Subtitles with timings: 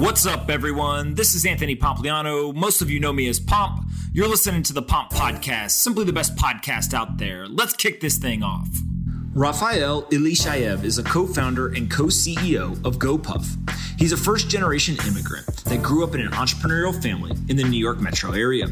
[0.00, 1.14] What's up, everyone?
[1.14, 2.54] This is Anthony Pompliano.
[2.54, 3.84] Most of you know me as Pomp.
[4.14, 7.46] You're listening to the Pomp Podcast, simply the best podcast out there.
[7.46, 8.66] Let's kick this thing off.
[9.34, 13.46] Rafael Ilishayev is a co founder and co CEO of GoPuff.
[13.98, 17.78] He's a first generation immigrant that grew up in an entrepreneurial family in the New
[17.78, 18.68] York metro area.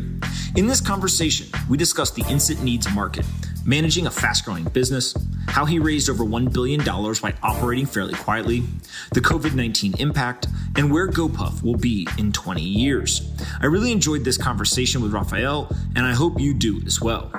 [0.56, 3.26] In this conversation, we discuss the instant needs market,
[3.64, 5.14] managing a fast growing business,
[5.46, 8.62] how he raised over $1 billion by operating fairly quietly,
[9.12, 13.30] the COVID 19 impact, and where GoPuff will be in 20 years.
[13.60, 17.30] I really enjoyed this conversation with Rafael, and I hope you do as well.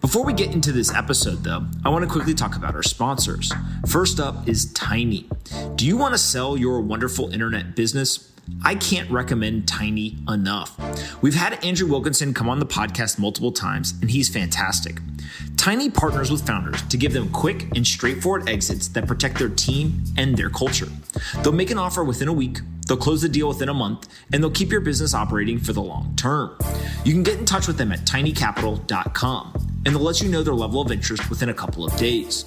[0.00, 3.50] Before we get into this episode, though, I want to quickly talk about our sponsors.
[3.86, 5.28] First up is Tiny.
[5.76, 8.30] Do you want to sell your wonderful internet business?
[8.64, 10.76] I can't recommend Tiny enough.
[11.22, 15.00] We've had Andrew Wilkinson come on the podcast multiple times, and he's fantastic.
[15.56, 20.02] Tiny partners with founders to give them quick and straightforward exits that protect their team
[20.16, 20.88] and their culture.
[21.42, 24.42] They'll make an offer within a week, they'll close the deal within a month, and
[24.42, 26.56] they'll keep your business operating for the long term.
[27.04, 29.52] You can get in touch with them at tinycapital.com,
[29.86, 32.44] and they'll let you know their level of interest within a couple of days.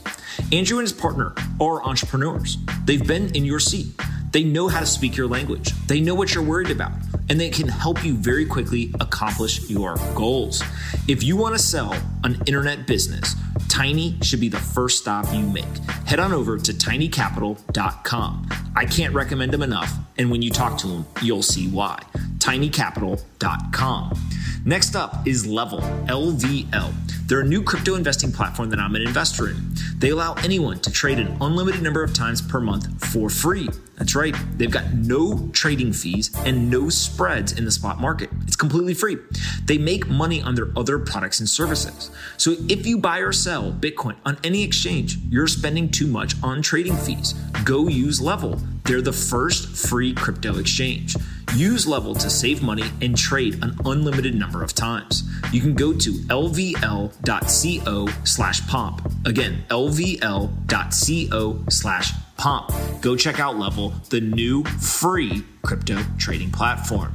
[0.51, 2.57] Andrew and his partner are entrepreneurs.
[2.85, 3.93] They've been in your seat.
[4.31, 5.71] They know how to speak your language.
[5.87, 6.93] They know what you're worried about,
[7.29, 10.63] and they can help you very quickly accomplish your goals.
[11.07, 11.93] If you want to sell
[12.23, 13.35] an internet business,
[13.71, 15.63] Tiny should be the first stop you make.
[16.05, 18.49] Head on over to tinycapital.com.
[18.75, 21.97] I can't recommend them enough, and when you talk to them, you'll see why.
[22.39, 24.13] tinycapital.com.
[24.65, 26.93] Next up is Level, LVL.
[27.27, 29.55] They're a new crypto investing platform that I'm an investor in.
[29.97, 33.69] They allow anyone to trade an unlimited number of times per month for free.
[34.01, 38.31] That's right, they've got no trading fees and no spreads in the spot market.
[38.47, 39.19] It's completely free.
[39.65, 42.09] They make money on their other products and services.
[42.37, 46.63] So if you buy or sell Bitcoin on any exchange, you're spending too much on
[46.63, 47.33] trading fees.
[47.63, 48.59] Go use Level.
[48.85, 51.15] They're the first free crypto exchange.
[51.55, 55.21] Use Level to save money and trade an unlimited number of times.
[55.53, 59.11] You can go to lvl.co slash pomp.
[59.27, 62.71] Again, lvl.co slash pomp.
[63.01, 67.13] Go check out Level, the new free crypto trading platform.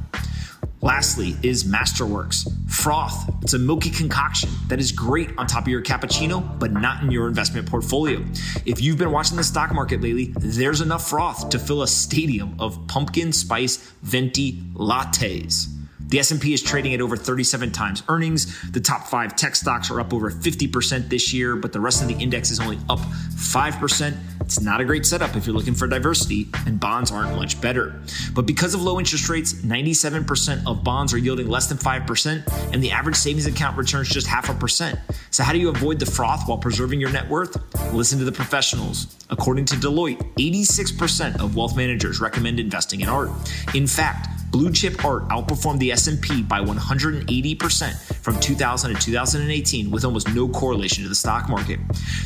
[0.81, 3.43] Lastly, is Masterworks Froth.
[3.43, 7.11] It's a milky concoction that is great on top of your cappuccino, but not in
[7.11, 8.23] your investment portfolio.
[8.65, 12.55] If you've been watching the stock market lately, there's enough froth to fill a stadium
[12.57, 15.76] of pumpkin spice venti lattes.
[16.07, 18.71] The S&P is trading at over 37 times earnings.
[18.71, 22.07] The top 5 tech stocks are up over 50% this year, but the rest of
[22.07, 24.17] the index is only up 5%.
[24.39, 28.01] It's not a great setup if you're looking for diversity, and bonds aren't much better.
[28.33, 32.81] But because of low interest rates, 97% of bonds are yielding less than 5%, and
[32.81, 34.97] the average savings account returns just half a percent.
[35.31, 37.57] So, how do you avoid the froth while preserving your net worth?
[37.93, 39.17] Listen to the professionals.
[39.29, 43.29] According to Deloitte, 86% of wealth managers recommend investing in art.
[43.75, 50.05] In fact, Blue chip art outperformed the S&P by 180% from 2000 to 2018 with
[50.05, 51.79] almost no correlation to the stock market.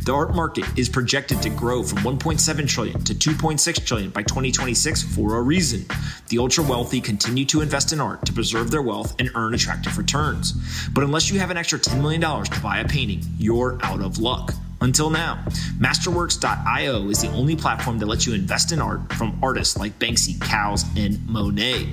[0.06, 5.04] The art market is projected to grow from 1.7 trillion to 2.6 trillion by 2026
[5.16, 5.86] for a reason.
[6.30, 9.98] The ultra wealthy continue to invest in art to preserve their wealth and earn attractive
[9.98, 10.53] returns.
[10.90, 14.20] But unless you have an extra $10 million to buy a painting, you're out of
[14.20, 14.53] luck.
[14.81, 15.44] Until now,
[15.78, 20.42] Masterworks.io is the only platform that lets you invest in art from artists like Banksy,
[20.42, 21.88] KAWS, and Monet.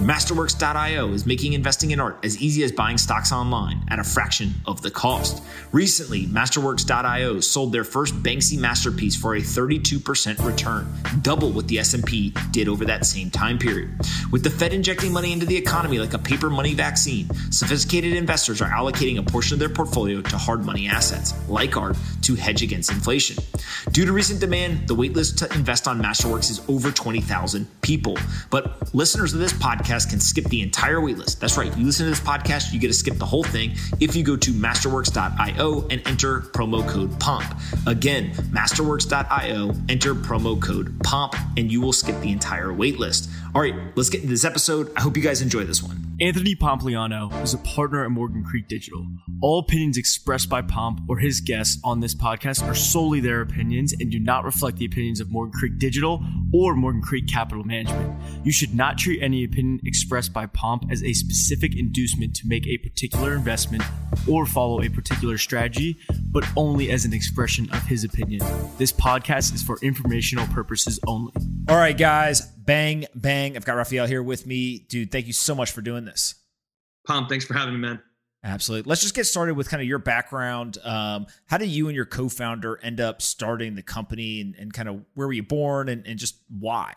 [0.00, 4.54] Masterworks.io is making investing in art as easy as buying stocks online at a fraction
[4.66, 5.42] of the cost.
[5.72, 12.32] Recently, Masterworks.io sold their first Banksy masterpiece for a 32% return, double what the S&P
[12.52, 13.90] did over that same time period.
[14.30, 18.62] With the Fed injecting money into the economy like a paper money vaccine, sophisticated investors
[18.62, 22.62] are allocating a portion of their portfolio to hard money assets like art to hedge
[22.62, 23.36] against inflation.
[23.90, 28.16] Due to recent demand, the waitlist to invest on Masterworks is over 20,000 people.
[28.50, 31.38] But listeners of this podcast can skip the entire waitlist.
[31.38, 31.76] That's right.
[31.76, 34.36] You listen to this podcast, you get to skip the whole thing if you go
[34.36, 37.44] to masterworks.io and enter promo code POMP.
[37.86, 43.28] Again, masterworks.io, enter promo code POMP, and you will skip the entire waitlist.
[43.54, 44.92] All right, let's get into this episode.
[44.96, 46.16] I hope you guys enjoy this one.
[46.20, 49.04] Anthony Pompliano is a partner at Morgan Creek Digital.
[49.40, 53.92] All opinions expressed by Pomp or his guests on this podcast are solely their opinions
[53.92, 56.22] and do not reflect the opinions of Morgan Creek Digital
[56.52, 58.20] or Morgan Creek Capital Management.
[58.44, 62.66] You should not treat any opinion expressed by Pomp as a specific inducement to make
[62.66, 63.82] a particular investment
[64.28, 65.98] or follow a particular strategy,
[66.30, 68.44] but only as an expression of his opinion.
[68.76, 71.32] This podcast is for informational purposes only.
[71.68, 73.56] All right, guys, bang, bang.
[73.56, 74.80] I've got Rafael here with me.
[74.88, 76.34] Dude, thank you so much for doing this.
[77.06, 78.02] Pomp, thanks for having me, man.
[78.44, 78.88] Absolutely.
[78.88, 80.78] Let's just get started with kind of your background.
[80.82, 84.72] Um, how did you and your co founder end up starting the company and, and,
[84.72, 86.94] kind of where were you born and, and just why?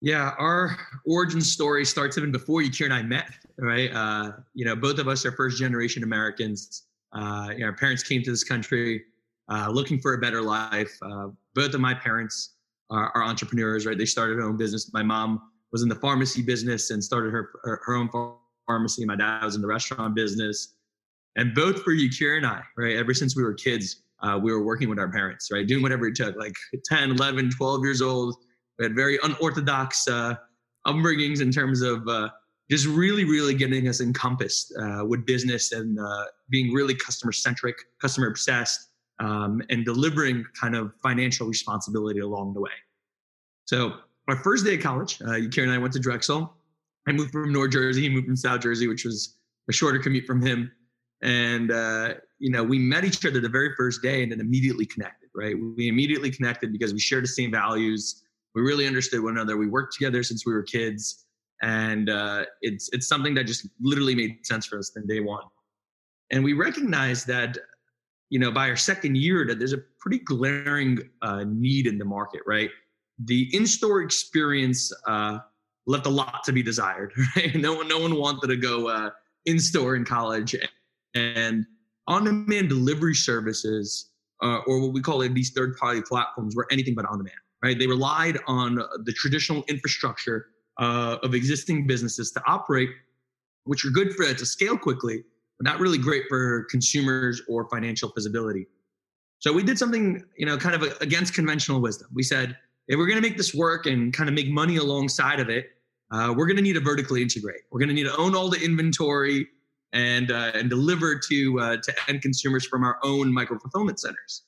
[0.00, 0.76] Yeah, our
[1.06, 3.90] origin story starts even before Yakir and I met, right?
[3.92, 6.84] Uh, you know, both of us are first generation Americans.
[7.12, 9.02] Uh, you know, our parents came to this country
[9.48, 10.96] uh, looking for a better life.
[11.02, 12.54] Uh, both of my parents
[12.90, 13.98] are, are, entrepreneurs, right?
[13.98, 14.92] They started their own business.
[14.92, 15.40] My mom
[15.72, 18.41] was in the pharmacy business and started her, her, her own pharmacy.
[18.68, 20.74] My dad was in the restaurant business.
[21.36, 22.96] And both for Yakir and I, right?
[22.96, 25.66] Ever since we were kids, uh, we were working with our parents, right?
[25.66, 26.54] Doing whatever it took, like
[26.84, 28.36] 10, 11, 12 years old
[28.78, 30.34] we had very unorthodox uh,
[30.86, 32.28] upbringings in terms of uh,
[32.70, 37.76] just really, really getting us encompassed uh, with business and uh, being really customer centric,
[38.00, 38.88] customer obsessed,
[39.20, 42.70] um, and delivering kind of financial responsibility along the way.
[43.66, 43.94] So,
[44.28, 46.54] our first day of college, uh, Yakir and I went to Drexel.
[47.06, 49.38] I moved from North Jersey, he moved from South Jersey, which was
[49.68, 50.70] a shorter commute from him.
[51.22, 54.86] And, uh, you know, we met each other the very first day and then immediately
[54.86, 55.54] connected, right?
[55.76, 58.22] We immediately connected because we shared the same values
[58.54, 59.56] we really understood one another.
[59.56, 61.26] We worked together since we were kids,
[61.62, 65.44] and uh, it's it's something that just literally made sense for us from day one.
[66.30, 67.58] And we recognized that,
[68.30, 72.04] you know, by our second year, that there's a pretty glaring uh, need in the
[72.04, 72.70] market, right?
[73.24, 75.38] The in-store experience uh,
[75.86, 77.12] left a lot to be desired.
[77.36, 77.54] Right?
[77.54, 79.10] No one, no one wanted to go uh,
[79.46, 80.54] in-store in college,
[81.14, 81.66] and
[82.06, 84.10] on-demand delivery services,
[84.42, 87.78] uh, or what we call it, these third-party platforms, were anything but on-demand right?
[87.78, 90.46] They relied on the traditional infrastructure
[90.78, 92.90] uh, of existing businesses to operate,
[93.64, 95.22] which are good for to scale quickly,
[95.58, 98.66] but not really great for consumers or financial visibility.
[99.38, 102.08] So we did something, you know, kind of against conventional wisdom.
[102.12, 102.56] We said,
[102.88, 105.66] if we're going to make this work and kind of make money alongside of it,
[106.10, 107.62] uh, we're going to need to vertically integrate.
[107.70, 109.48] We're going to need to own all the inventory
[109.92, 114.44] and uh, and deliver to uh, to end consumers from our own micro fulfillment centers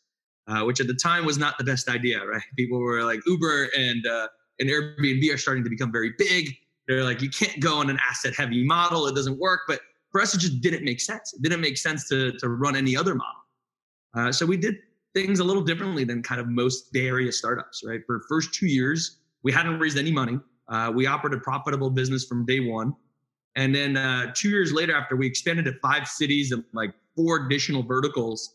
[0.47, 2.43] uh, which at the time was not the best idea, right?
[2.57, 4.29] People were like Uber and uh,
[4.61, 6.55] and Airbnb are starting to become very big.
[6.87, 9.61] They're like, you can't go on an asset heavy model; it doesn't work.
[9.67, 11.33] But for us, it just didn't make sense.
[11.33, 13.41] It didn't make sense to to run any other model.
[14.15, 14.77] Uh, so we did
[15.15, 18.01] things a little differently than kind of most Bay Area startups, right?
[18.07, 20.39] For first two years, we hadn't raised any money.
[20.69, 22.95] Uh, we operated a profitable business from day one.
[23.57, 27.47] And then uh, two years later, after we expanded to five cities and like four
[27.47, 28.55] additional verticals,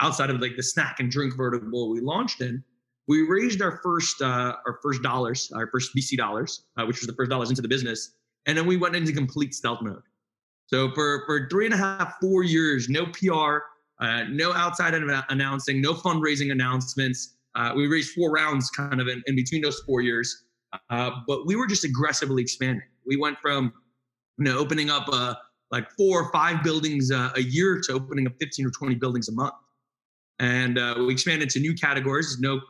[0.00, 2.62] outside of like the snack and drink vertical we launched in,
[3.06, 7.06] we raised our first uh, our first dollars, our first VC dollars, uh, which was
[7.06, 8.12] the first dollars into the business,
[8.46, 10.02] and then we went into complete stealth mode.
[10.66, 13.58] So for for three and a half, four years, no PR,
[14.00, 17.36] uh, no outside announcing, no fundraising announcements.
[17.54, 20.44] Uh, we raised four rounds kind of in, in between those four years,
[20.90, 22.82] uh, but we were just aggressively expanding.
[23.06, 23.72] We went from
[24.38, 25.34] you know opening up uh,
[25.70, 29.32] like four or five buildings a year to opening up 15 or 20 buildings a
[29.32, 29.54] month
[30.38, 32.38] and uh, we expanded to new categories.
[32.40, 32.60] No,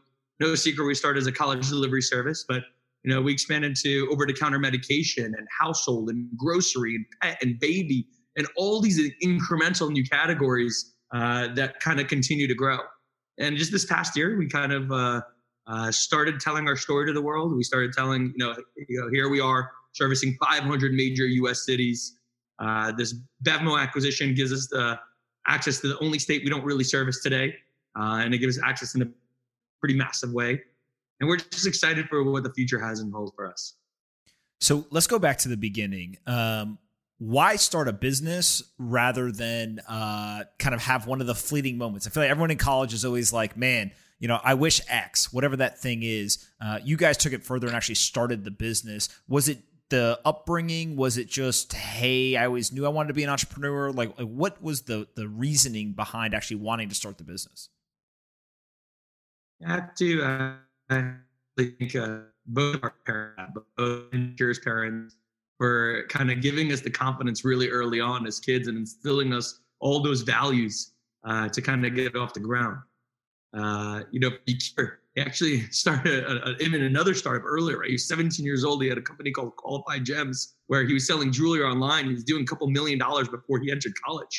[0.41, 2.63] no secret, we started as a college delivery service, but
[3.03, 8.07] you know we expanded to over-the-counter medication and household and grocery and pet and baby
[8.37, 12.79] and all these incremental new categories uh, that kind of continue to grow.
[13.39, 15.21] And just this past year, we kind of uh,
[15.67, 17.57] uh, started telling our story to the world.
[17.57, 18.55] We started telling, you know,
[18.89, 21.65] you know here we are servicing 500 major U.S.
[21.65, 22.19] cities.
[22.59, 23.15] Uh, this
[23.45, 24.99] Bevmo acquisition gives us the
[25.47, 27.55] access to the only state we don't really service today,
[27.97, 29.07] uh, and it gives us access in a
[29.81, 30.61] pretty massive way.
[31.21, 33.75] And we're just excited for what the future has in hold for us.
[34.61, 36.17] So let's go back to the beginning.
[36.27, 36.79] Um,
[37.19, 42.07] why start a business rather than uh, kind of have one of the fleeting moments?
[42.07, 45.33] I feel like everyone in college is always like, man, you know, I wish X,
[45.33, 46.47] whatever that thing is.
[46.61, 49.09] Uh, you guys took it further and actually started the business.
[49.29, 49.59] Was it
[49.91, 50.97] the upbringing?
[50.97, 53.93] Was it just, hey, I always knew I wanted to be an entrepreneur?
[53.93, 57.69] Like, like what was the the reasoning behind actually wanting to start the business?
[59.65, 60.23] I have to.
[60.23, 60.53] Uh,
[60.91, 61.13] I
[61.57, 65.17] think uh, both our parents, both Yakir's parents,
[65.65, 69.61] were kind of giving us the confidence really early on as kids and instilling us
[69.81, 70.93] all those values
[71.25, 72.79] uh, to kind of get off the ground.
[73.57, 74.59] Uh, you know, he
[75.19, 77.79] actually started a, a, even another startup earlier.
[77.79, 77.89] Right?
[77.89, 78.83] He was 17 years old.
[78.83, 82.07] He had a company called Qualified Gems where he was selling jewelry online.
[82.07, 84.37] He was doing a couple million dollars before he entered college.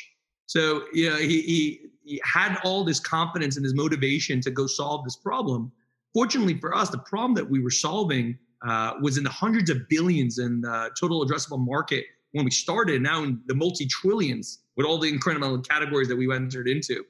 [0.47, 5.03] So yeah, he, he, he had all this confidence and his motivation to go solve
[5.03, 5.71] this problem.
[6.13, 9.87] Fortunately for us, the problem that we were solving uh, was in the hundreds of
[9.89, 13.01] billions in the total addressable market when we started.
[13.01, 17.03] Now in the multi trillions with all the incredible categories that we entered into.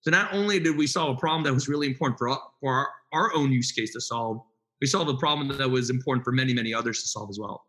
[0.00, 2.88] So not only did we solve a problem that was really important for, for our,
[3.12, 4.40] our own use case to solve,
[4.80, 7.64] we solved a problem that was important for many, many others to solve as well.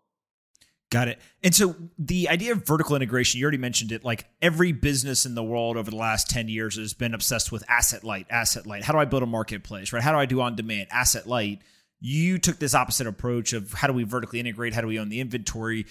[0.93, 1.19] Got it.
[1.43, 4.03] And so the idea of vertical integration, you already mentioned it.
[4.03, 7.63] Like every business in the world over the last 10 years has been obsessed with
[7.67, 8.83] asset light, asset light.
[8.83, 10.03] How do I build a marketplace, right?
[10.03, 11.61] How do I do on demand, asset light?
[12.05, 14.73] You took this opposite approach of how do we vertically integrate?
[14.73, 15.85] How do we own the inventory?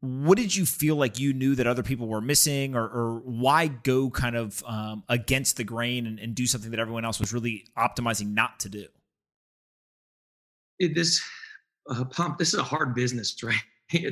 [0.00, 3.66] What did you feel like you knew that other people were missing, or, or why
[3.66, 7.34] go kind of um, against the grain and, and do something that everyone else was
[7.34, 8.86] really optimizing not to do?
[10.80, 11.20] This
[11.90, 13.60] uh, Pomp, this is a hard business, right?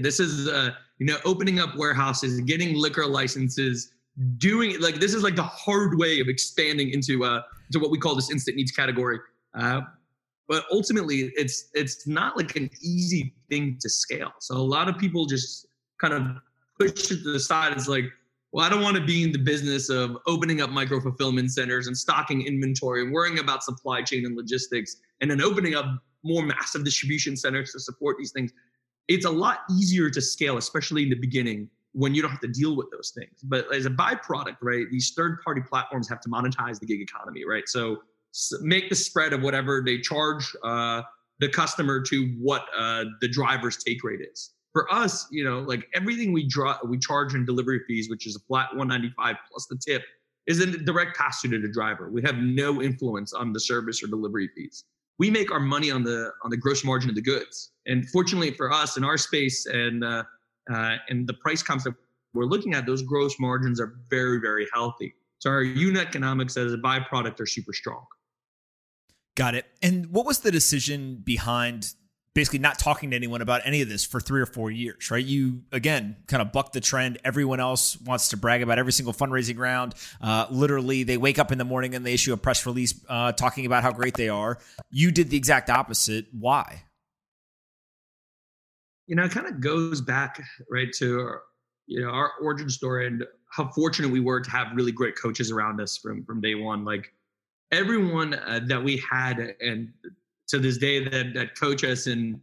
[0.02, 3.94] this is uh, you know opening up warehouses, getting liquor licenses,
[4.36, 7.40] doing it like this is like the hard way of expanding into uh
[7.72, 9.18] to what we call this instant needs category.
[9.54, 9.80] Uh,
[10.48, 14.32] but ultimately, it's it's not like an easy thing to scale.
[14.40, 15.66] So a lot of people just
[16.00, 16.22] kind of
[16.78, 17.72] push it to the side.
[17.72, 18.04] It's like,
[18.52, 21.88] well, I don't want to be in the business of opening up micro fulfillment centers
[21.88, 25.86] and stocking inventory and worrying about supply chain and logistics, and then opening up
[26.22, 28.52] more massive distribution centers to support these things.
[29.08, 32.48] It's a lot easier to scale, especially in the beginning when you don't have to
[32.48, 33.40] deal with those things.
[33.42, 37.44] But as a byproduct, right, these third party platforms have to monetize the gig economy,
[37.46, 37.66] right?
[37.68, 38.02] So
[38.60, 41.02] make the spread of whatever they charge uh,
[41.38, 44.52] the customer to what uh, the driver's take rate is.
[44.72, 48.36] For us, you know, like everything we draw, we charge in delivery fees, which is
[48.36, 50.02] a flat 195 plus the tip,
[50.46, 52.10] is a direct pass through to the driver.
[52.10, 54.84] We have no influence on the service or delivery fees.
[55.18, 57.72] We make our money on the on the gross margin of the goods.
[57.86, 60.24] And fortunately for us in our space and uh,
[60.70, 61.94] uh, and the price comps that
[62.34, 65.14] we're looking at, those gross margins are very very healthy.
[65.38, 68.04] So our unit economics as a byproduct are super strong.
[69.36, 69.66] Got it.
[69.82, 71.94] And what was the decision behind
[72.36, 75.24] basically not talking to anyone about any of this for three or four years, right?
[75.24, 77.18] You again kind of buck the trend.
[77.24, 79.94] Everyone else wants to brag about every single fundraising round.
[80.20, 83.32] Uh, literally, they wake up in the morning and they issue a press release uh,
[83.32, 84.58] talking about how great they are.
[84.90, 86.26] You did the exact opposite.
[86.32, 86.82] Why?
[89.06, 91.42] You know, it kind of goes back right to our,
[91.86, 95.50] you know our origin story and how fortunate we were to have really great coaches
[95.50, 96.84] around us from from day one.
[96.84, 97.14] Like
[97.72, 99.92] everyone uh, that we had and
[100.48, 102.40] to this day that that coach us and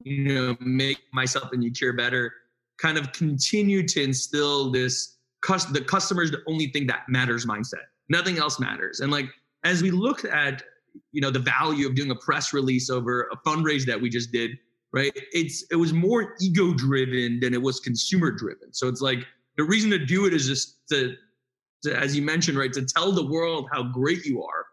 [0.00, 2.32] you know make myself and Yakir better
[2.78, 5.18] kind of continue to instill this
[5.72, 7.82] the customer is the only thing that matters mindset.
[8.08, 9.00] Nothing else matters.
[9.00, 9.26] And like
[9.64, 10.62] as we look at
[11.12, 14.30] you know the value of doing a press release over a fundraise that we just
[14.30, 14.50] did
[14.92, 19.26] right it's it was more ego driven than it was consumer driven so it's like
[19.56, 21.14] the reason to do it is just to
[21.82, 24.66] to, as you mentioned, right, to tell the world how great you are,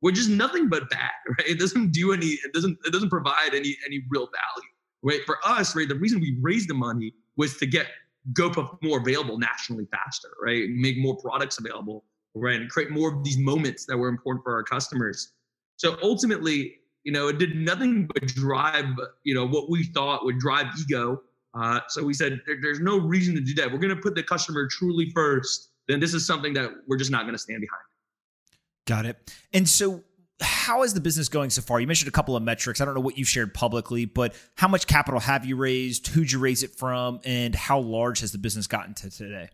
[0.00, 1.48] which is nothing but bad, right?
[1.48, 4.68] It doesn't do any, it doesn't, it doesn't provide any any real value,
[5.02, 5.20] right?
[5.26, 7.86] For us, right, the reason we raised the money was to get
[8.32, 10.68] GoPuff more available nationally faster, right?
[10.70, 12.04] Make more products available,
[12.34, 12.60] right?
[12.60, 15.32] And create more of these moments that were important for our customers.
[15.76, 18.86] So ultimately, you know, it did nothing but drive,
[19.24, 21.20] you know, what we thought would drive ego.
[21.54, 23.70] Uh, so we said there, there's no reason to do that.
[23.70, 27.10] We're going to put the customer truly first then this is something that we're just
[27.10, 27.82] not going to stand behind.
[28.86, 29.34] Got it.
[29.52, 30.02] And so,
[30.40, 31.80] how is the business going so far?
[31.80, 32.80] You mentioned a couple of metrics.
[32.80, 36.08] I don't know what you've shared publicly, but how much capital have you raised?
[36.08, 37.20] Who'd you raise it from?
[37.24, 39.50] And how large has the business gotten to today?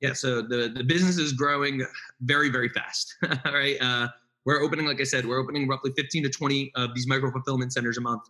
[0.00, 1.84] Yeah, so the, the business is growing
[2.20, 3.14] very, very fast.
[3.44, 3.76] All right.
[3.80, 4.08] Uh,
[4.44, 7.72] we're opening, like I said, we're opening roughly 15 to 20 of these micro fulfillment
[7.72, 8.22] centers a month.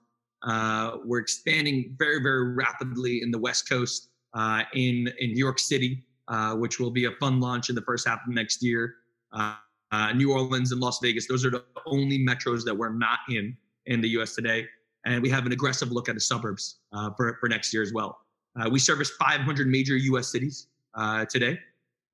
[0.42, 5.58] Uh, we're expanding very, very rapidly in the West Coast, uh, in in New York
[5.58, 8.96] City, uh, which will be a fun launch in the first half of next year.
[9.32, 9.54] Uh,
[9.92, 13.56] uh, New Orleans and Las Vegas, those are the only metros that we're not in
[13.86, 14.66] in the US today.
[15.04, 17.92] And we have an aggressive look at the suburbs uh, for, for next year as
[17.92, 18.18] well.
[18.70, 20.68] We service 500 major US cities
[21.28, 21.58] today.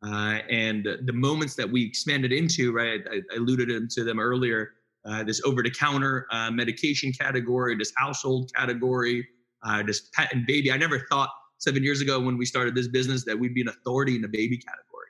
[0.03, 4.73] and the moments that we expanded into, right, I, I alluded to them earlier,
[5.05, 9.27] uh, this over-the-counter uh, medication category, this household category,
[9.65, 10.71] uh, this pet and baby.
[10.71, 11.31] I never thought
[11.63, 14.29] seven years ago when we started this business that we'd be an authority in the
[14.29, 15.07] baby category.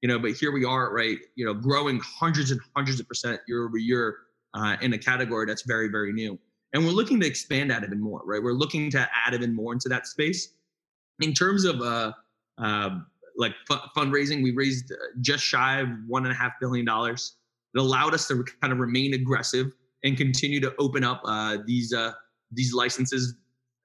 [0.00, 1.18] You know, but here we are, right?
[1.34, 4.16] You know, growing hundreds and hundreds of percent year over year
[4.54, 6.38] uh, in a category that's very, very new.
[6.72, 8.40] And we're looking to expand that even more, right?
[8.40, 10.54] We're looking to add even more into that space.
[11.20, 12.12] In terms of uh,
[12.58, 12.90] uh,
[13.36, 13.54] like
[13.96, 17.34] fundraising, we raised uh, just shy of one and a half billion dollars.
[17.74, 19.72] It allowed us to kind of remain aggressive
[20.04, 22.12] and continue to open up uh, these uh,
[22.52, 23.34] these licenses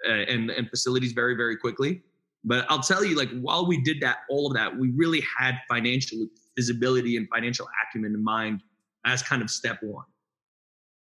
[0.08, 2.02] Uh, and and facilities very very quickly.
[2.44, 5.56] But I'll tell you, like while we did that, all of that, we really had
[5.70, 8.62] financial visibility and financial acumen in mind
[9.06, 10.06] as kind of step one.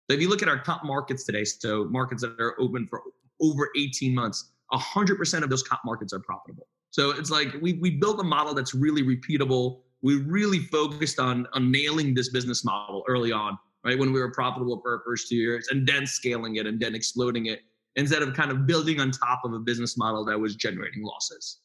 [0.10, 3.02] So if you look at our top markets today, so markets that are open for
[3.40, 6.68] over 18 months, 100% of those top markets are profitable.
[6.90, 9.84] So it's like we we built a model that's really repeatable.
[10.02, 13.98] We really focused on on nailing this business model early on, right?
[13.98, 16.94] When we were profitable for our first two years, and then scaling it and then
[16.94, 17.62] exploding it
[17.96, 21.60] instead of kind of building on top of a business model that was generating losses.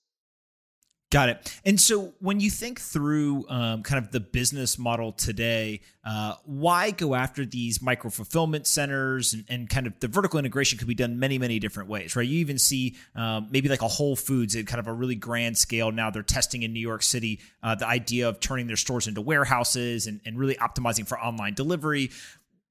[1.13, 1.61] Got it.
[1.65, 6.91] And so when you think through um, kind of the business model today, uh, why
[6.91, 10.97] go after these micro fulfillment centers and, and, kind of the vertical integration could be
[10.97, 12.27] done many, many different ways, right?
[12.27, 15.57] You even see um, maybe like a Whole Foods at kind of a really grand
[15.57, 15.93] scale.
[15.93, 19.21] Now they're testing in New York City uh, the idea of turning their stores into
[19.21, 22.11] warehouses and, and really optimizing for online delivery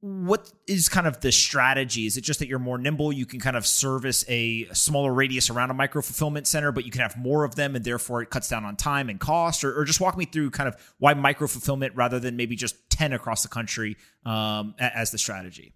[0.02, 2.06] what is kind of the strategy?
[2.06, 3.12] Is it just that you're more nimble?
[3.12, 6.92] You can kind of service a smaller radius around a micro fulfillment center, but you
[6.92, 9.64] can have more of them and therefore it cuts down on time and cost?
[9.64, 12.90] Or, or just walk me through kind of why micro fulfillment rather than maybe just
[12.92, 15.74] 10 across the country um, as the strategy?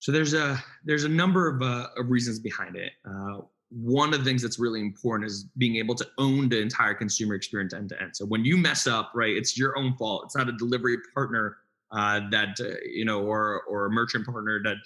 [0.00, 2.92] So there's a there's a number of, uh, of reasons behind it.
[3.08, 6.94] Uh, one of the things that's really important is being able to own the entire
[6.94, 8.16] consumer experience end to end.
[8.16, 10.22] So when you mess up, right, it's your own fault.
[10.24, 11.58] It's not a delivery partner
[11.92, 14.76] that uh, you know, or or a merchant partner that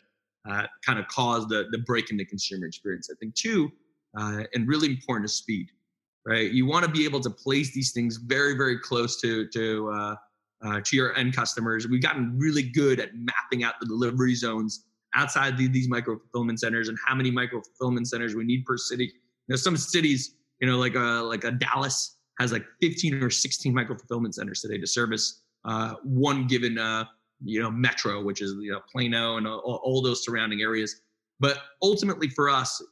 [0.49, 3.09] uh, kind of caused the the break in the consumer experience.
[3.11, 3.71] I think two,
[4.19, 5.69] uh, and really important is speed,
[6.27, 6.51] right?
[6.51, 10.15] You want to be able to place these things very very close to to uh,
[10.65, 11.89] uh, to your end customers.
[11.89, 16.61] We've gotten really good at mapping out the delivery zones outside the, these micro fulfillment
[16.61, 19.05] centers and how many micro fulfillment centers we need per city.
[19.05, 19.13] You
[19.49, 23.75] know, some cities, you know, like a like a Dallas has like 15 or 16
[23.75, 27.05] micro fulfillment centers today to service uh, one given uh,
[27.45, 31.01] you know metro, which is you know Plano and all, all those surrounding areas.
[31.39, 32.83] But ultimately, for us,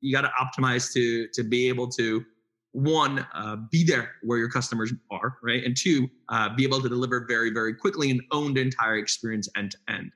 [0.00, 2.24] you got to optimize to to be able to
[2.72, 6.88] one uh, be there where your customers are, right, and two uh, be able to
[6.88, 10.12] deliver very very quickly and own the entire experience end to end.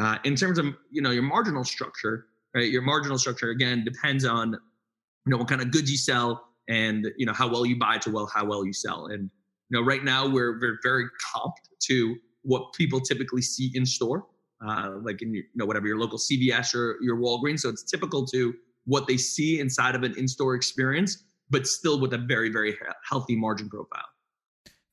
[0.00, 2.70] Uh, in terms of you know your marginal structure, right?
[2.70, 7.08] Your marginal structure again depends on you know what kind of goods you sell and
[7.16, 9.30] you know how well you buy to well how well you sell and
[9.70, 14.26] you know, right now we're, we're very comped to what people typically see in store,
[14.66, 17.60] uh, like in your, you know whatever your local CVS or your Walgreens.
[17.60, 18.54] So it's typical to
[18.86, 22.76] what they see inside of an in-store experience, but still with a very very
[23.08, 24.06] healthy margin profile.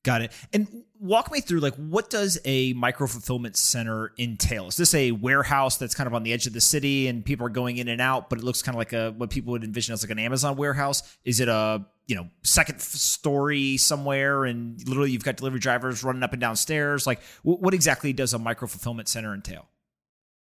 [0.06, 0.32] Got it.
[0.52, 4.68] And walk me through like what does a micro fulfillment center entail?
[4.68, 7.44] Is this a warehouse that's kind of on the edge of the city and people
[7.44, 9.64] are going in and out, but it looks kind of like a what people would
[9.64, 11.02] envision as like an Amazon warehouse?
[11.24, 16.22] Is it a you know second story somewhere and literally you've got delivery drivers running
[16.22, 17.04] up and down stairs?
[17.04, 19.66] Like what, what exactly does a micro fulfillment center entail?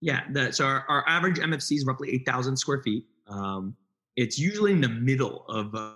[0.01, 3.05] Yeah, the, so our, our average MFC is roughly eight thousand square feet.
[3.27, 3.77] Um,
[4.17, 5.73] it's usually in the middle of.
[5.73, 5.93] Uh,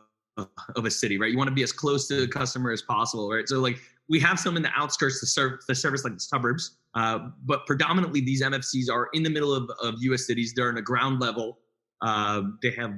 [0.76, 1.32] of a city, right?
[1.32, 3.47] You want to be as close to the customer as possible, right?
[3.47, 6.78] So like we have some in the outskirts to serve the service like the suburbs,
[6.95, 10.28] uh, but predominantly these MFCs are in the middle of, of U.S.
[10.28, 10.54] cities.
[10.56, 11.60] They're in a ground level.
[12.02, 12.93] Uh, they have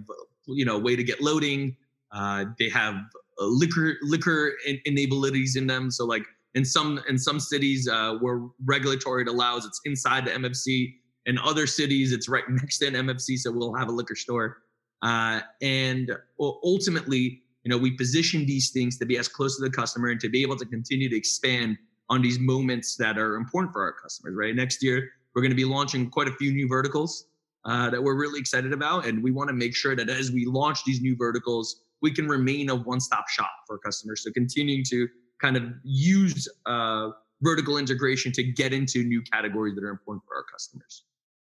[0.48, 1.76] you know way to get loading.
[2.12, 2.96] Uh, they have
[3.40, 4.54] liquor liquor
[4.86, 5.92] enabilities in them.
[5.92, 6.24] So like
[6.56, 10.96] in some in some cities uh, where regulatory it allows, it's inside the MFC.
[11.26, 14.58] In other cities, it's right next to an MFC, so we'll have a liquor store.
[15.02, 19.70] Uh, and ultimately, you know, we position these things to be as close to the
[19.70, 21.78] customer and to be able to continue to expand
[22.10, 24.56] on these moments that are important for our customers, right?
[24.56, 27.26] Next year, we're going to be launching quite a few new verticals
[27.66, 29.06] uh, that we're really excited about.
[29.06, 32.28] And we want to make sure that as we launch these new verticals, we can
[32.28, 34.24] remain a one stop shop for customers.
[34.24, 35.08] So continuing to
[35.40, 37.10] kind of use uh,
[37.42, 41.04] vertical integration to get into new categories that are important for our customers.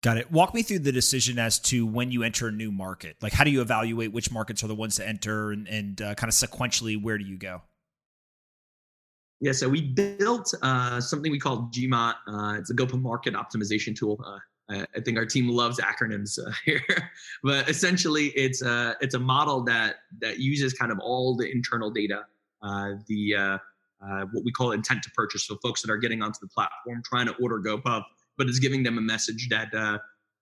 [0.02, 0.32] Got it.
[0.32, 3.16] Walk me through the decision as to when you enter a new market.
[3.20, 6.14] Like, how do you evaluate which markets are the ones to enter, and, and uh,
[6.14, 7.60] kind of sequentially, where do you go?
[9.42, 12.14] Yeah, so we built uh, something we call GMOT.
[12.26, 14.22] Uh, it's a go-to-market optimization tool.
[14.24, 14.38] Uh,
[14.70, 17.10] I, I think our team loves acronyms uh, here,
[17.42, 21.90] but essentially, it's a it's a model that that uses kind of all the internal
[21.90, 22.24] data,
[22.62, 23.58] uh, the
[24.32, 25.46] what we call intent to purchase.
[25.46, 28.04] So folks that are getting onto the platform trying to order GoPuff
[28.40, 29.98] but it's giving them a message that uh,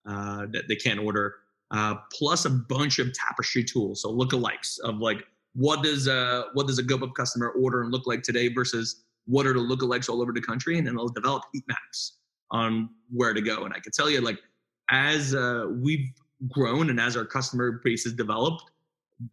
[0.08, 1.34] uh, that they can't order.
[1.72, 6.68] Uh, plus a bunch of tapestry tools, so lookalikes of like what does uh what
[6.68, 10.22] does a GoPuff customer order and look like today versus what are the lookalikes all
[10.22, 12.18] over the country, and then they'll develop heat maps
[12.52, 13.64] on where to go.
[13.64, 14.38] And I can tell you, like
[14.90, 16.08] as uh, we've
[16.48, 18.62] grown and as our customer base has developed,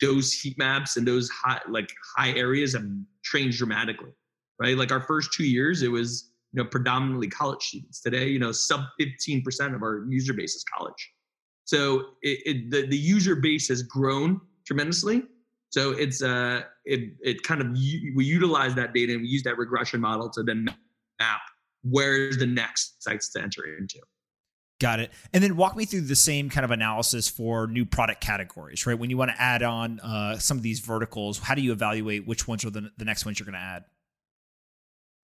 [0.02, 2.86] those heat maps and those high like high areas have
[3.22, 4.12] changed dramatically.
[4.60, 8.02] Right, like our first two years, it was you know, predominantly college students.
[8.02, 11.12] Today, you know, sub 15% of our user base is college.
[11.66, 15.24] So it, it, the, the user base has grown tremendously.
[15.70, 19.58] So it's uh it it kind of we utilize that data and we use that
[19.58, 20.68] regression model to then
[21.20, 21.42] map
[21.84, 24.00] where's the next sites to enter into.
[24.80, 25.12] Got it.
[25.34, 28.98] And then walk me through the same kind of analysis for new product categories, right?
[28.98, 32.28] When you want to add on uh, some of these verticals, how do you evaluate
[32.28, 33.86] which ones are the, the next ones you're going to add?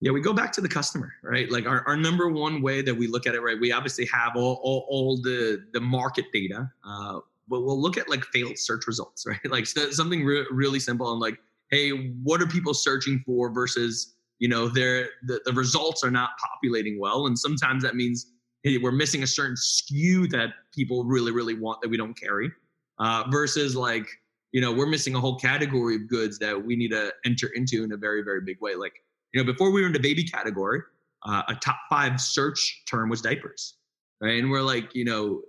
[0.02, 1.48] Yeah, we go back to the customer, right?
[1.48, 3.56] Like our, our number one way that we look at it, right?
[3.58, 8.08] We obviously have all, all, all the, the market data, uh, but we'll look at
[8.08, 9.38] like failed search results, right?
[9.48, 11.38] Like something re- really simple and like,
[11.70, 11.90] hey,
[12.24, 16.98] what are people searching for versus you know they're the, the results are not populating
[16.98, 18.32] well, and sometimes that means
[18.64, 22.50] hey, we're missing a certain SKU that people really really want that we don't carry,
[22.98, 24.08] uh, versus like
[24.50, 27.84] you know we're missing a whole category of goods that we need to enter into
[27.84, 28.74] in a very very big way.
[28.74, 28.94] Like
[29.32, 30.80] you know before we were in the baby category,
[31.24, 33.74] uh, a top five search term was diapers,
[34.20, 34.38] right?
[34.38, 35.42] And we're like, you know,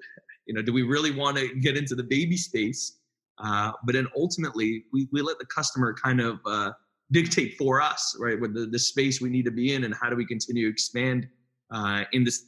[0.46, 3.00] you know, do we really want to get into the baby space?
[3.44, 6.72] Uh, but then ultimately, we, we let the customer kind of uh,
[7.12, 8.40] dictate for us, right?
[8.40, 10.72] With the, the space we need to be in and how do we continue to
[10.72, 11.28] expand
[11.72, 12.46] uh, in this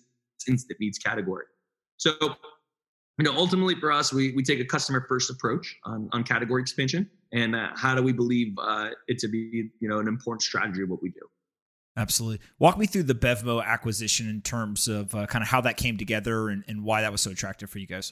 [0.48, 1.46] instant needs category.
[1.98, 6.24] So, you know, ultimately for us, we, we take a customer first approach on, on
[6.24, 10.08] category expansion and uh, how do we believe uh, it to be, you know, an
[10.08, 11.22] important strategy of what we do.
[11.98, 12.46] Absolutely.
[12.60, 15.98] Walk me through the Bevmo acquisition in terms of uh, kind of how that came
[15.98, 18.12] together and, and why that was so attractive for you guys.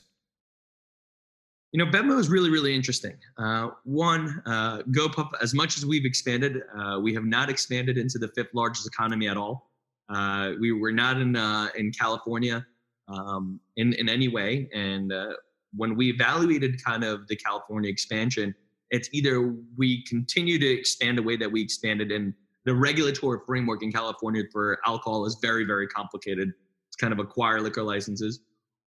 [1.73, 3.17] You know, Bevmo is really, really interesting.
[3.38, 8.19] Uh, one, uh, GoPuff, as much as we've expanded, uh, we have not expanded into
[8.19, 9.71] the fifth largest economy at all.
[10.08, 12.65] Uh, we were not in uh, in California
[13.08, 15.34] um, in in any way, and uh,
[15.76, 18.54] when we evaluated kind of the California expansion,
[18.93, 22.34] it's either we continue to expand the way that we expanded and
[22.65, 26.53] the regulatory framework in California for alcohol is very, very complicated.
[26.88, 28.41] It's kind of acquire liquor licenses,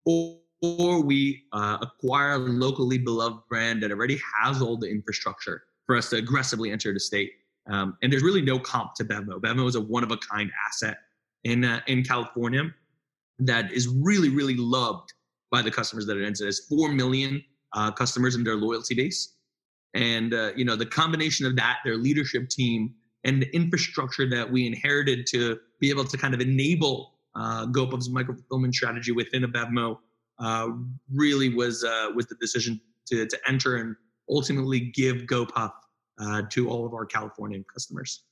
[0.05, 5.63] or, or we uh, acquire a locally beloved brand that already has all the infrastructure
[5.85, 7.31] for us to aggressively enter the state.
[7.69, 9.39] Um, and there's really no comp to Bevmo.
[9.39, 10.97] Bevmo is a one of a kind asset
[11.45, 12.63] in uh, in California
[13.39, 15.13] that is really, really loved
[15.49, 16.39] by the customers that it enters.
[16.39, 17.41] There's four million
[17.73, 19.32] uh, customers in their loyalty base,
[19.93, 24.51] and uh, you know the combination of that, their leadership team and the infrastructure that
[24.51, 29.43] we inherited to be able to kind of enable uh, GoPuff's micro fulfillment strategy within
[29.43, 29.97] a Bevmo
[30.39, 30.69] uh,
[31.13, 33.95] really was uh, was the decision to, to enter and
[34.29, 35.71] ultimately give GoPuff
[36.19, 38.23] uh, to all of our Californian customers.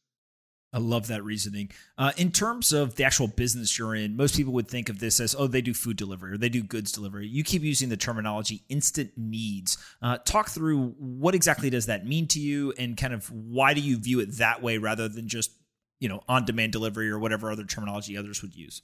[0.73, 1.69] I love that reasoning.
[1.97, 5.19] Uh, in terms of the actual business you're in, most people would think of this
[5.19, 7.27] as, oh, they do food delivery or they do goods delivery.
[7.27, 9.77] You keep using the terminology instant needs.
[10.01, 13.81] Uh, talk through what exactly does that mean to you and kind of why do
[13.81, 15.51] you view it that way rather than just,
[15.99, 18.81] you know, on demand delivery or whatever other terminology others would use?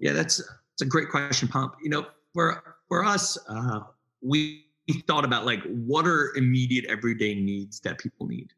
[0.00, 1.74] Yeah, that's, that's a great question, Pomp.
[1.82, 3.80] You know, for, for us, uh,
[4.22, 4.64] we
[5.06, 8.52] thought about like what are immediate everyday needs that people need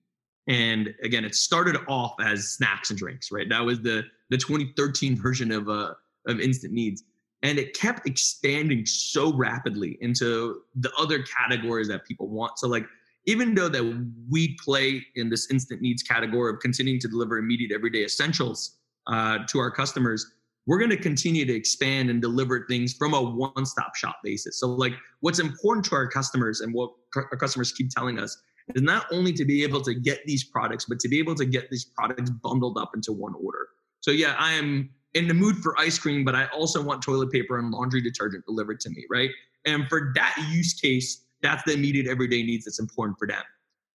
[0.48, 3.48] and again, it started off as snacks and drinks, right?
[3.48, 5.94] That was the the 2013 version of uh
[6.26, 7.02] of instant needs.
[7.42, 12.58] And it kept expanding so rapidly into the other categories that people want.
[12.58, 12.86] So like
[13.26, 17.72] even though that we play in this instant needs category of continuing to deliver immediate
[17.72, 18.78] everyday essentials
[19.08, 20.32] uh, to our customers,
[20.66, 24.58] we're going to continue to expand and deliver things from a one-stop shop basis.
[24.58, 28.36] So like what's important to our customers and what our customers keep telling us
[28.74, 31.44] is not only to be able to get these products, but to be able to
[31.44, 33.68] get these products bundled up into one order.
[34.00, 37.30] So yeah, I am in the mood for ice cream, but I also want toilet
[37.30, 39.30] paper and laundry detergent delivered to me, right?
[39.64, 43.42] And for that use case, that's the immediate everyday needs that's important for them.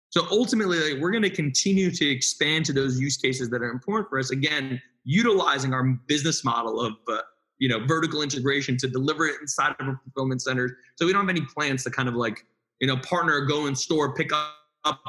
[0.09, 3.69] So ultimately, like, we're going to continue to expand to those use cases that are
[3.69, 4.31] important for us.
[4.31, 7.19] Again, utilizing our business model of uh,
[7.59, 10.71] you know vertical integration to deliver it inside of our fulfillment centers.
[10.95, 12.45] So we don't have any plans to kind of like
[12.79, 14.53] you know partner, go in store, pick up
[14.85, 15.01] up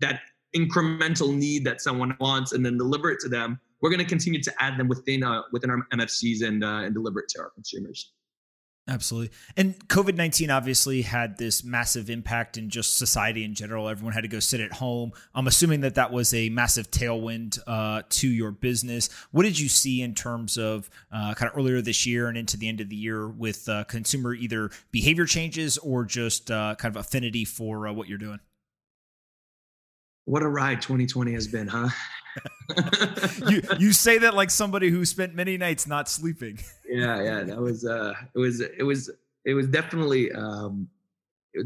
[0.00, 0.20] that
[0.56, 4.42] incremental need that someone wants and then deliver it to them we're going to continue
[4.42, 7.50] to add them within uh, within our mfcs and uh, and deliver it to our
[7.50, 8.12] consumers
[8.88, 9.30] Absolutely.
[9.54, 13.86] And COVID 19 obviously had this massive impact in just society in general.
[13.86, 15.12] Everyone had to go sit at home.
[15.34, 19.10] I'm assuming that that was a massive tailwind uh, to your business.
[19.30, 22.56] What did you see in terms of uh, kind of earlier this year and into
[22.56, 26.96] the end of the year with uh, consumer either behavior changes or just uh, kind
[26.96, 28.40] of affinity for uh, what you're doing?
[30.28, 31.88] what a ride 2020 has been, huh?
[33.48, 36.58] you you say that like somebody who spent many nights not sleeping.
[36.88, 39.10] Yeah, yeah, that was uh it was it was
[39.44, 40.88] it was definitely um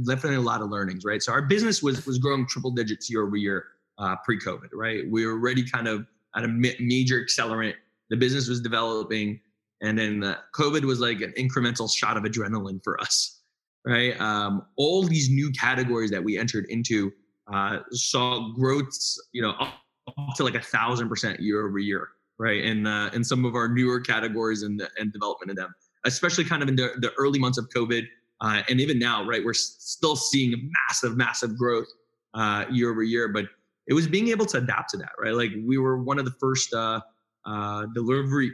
[0.07, 1.23] definitely a lot of learnings, right?
[1.23, 3.67] So our business was was growing triple digits year over year
[3.99, 5.05] uh pre-COVID, right?
[5.11, 7.75] We were already kind of at a major accelerant.
[8.11, 9.41] The business was developing
[9.81, 13.41] and then COVID was like an incremental shot of adrenaline for us,
[13.87, 14.19] right?
[14.21, 17.13] Um all these new categories that we entered into
[17.53, 19.75] uh, saw growths, you know, up,
[20.09, 22.09] up to like a thousand percent year over year,
[22.43, 22.65] right?
[22.65, 25.73] And uh, in some of our newer categories and and development in them,
[26.05, 28.05] especially kind of in the, the early months of COVID,
[28.41, 31.87] uh, and even now, right, we're still seeing massive, massive growth
[32.35, 33.29] uh, year over year.
[33.29, 33.45] But
[33.87, 35.35] it was being able to adapt to that, right?
[35.35, 37.01] Like we were one of the first uh,
[37.47, 38.53] uh, delivery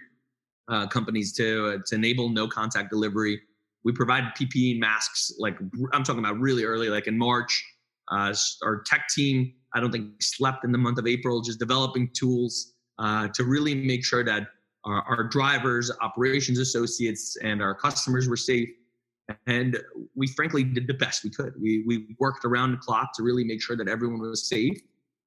[0.68, 3.40] uh, companies to uh, to enable no contact delivery
[3.85, 5.33] we provided PPE masks.
[5.38, 5.57] Like
[5.94, 7.64] I'm talking about really early, like in March.
[8.11, 12.11] Uh, our tech team, I don't think slept in the month of April, just developing
[12.14, 14.48] tools uh, to really make sure that
[14.84, 18.68] our, our drivers, operations associates, and our customers were safe.
[19.46, 19.78] And
[20.14, 21.52] we frankly did the best we could.
[21.61, 24.80] We we worked around the clock to really make sure that everyone was safe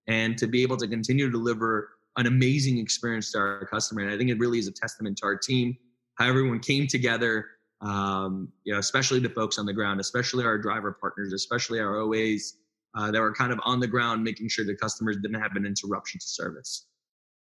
[0.07, 4.01] and to be able to continue to deliver an amazing experience to our customer.
[4.01, 5.77] And I think it really is a testament to our team,
[6.15, 7.45] how everyone came together,
[7.81, 11.95] um, you know, especially the folks on the ground, especially our driver partners, especially our
[11.95, 12.53] OAs
[12.95, 15.65] uh, that were kind of on the ground, making sure the customers didn't have an
[15.65, 16.88] interruption to service.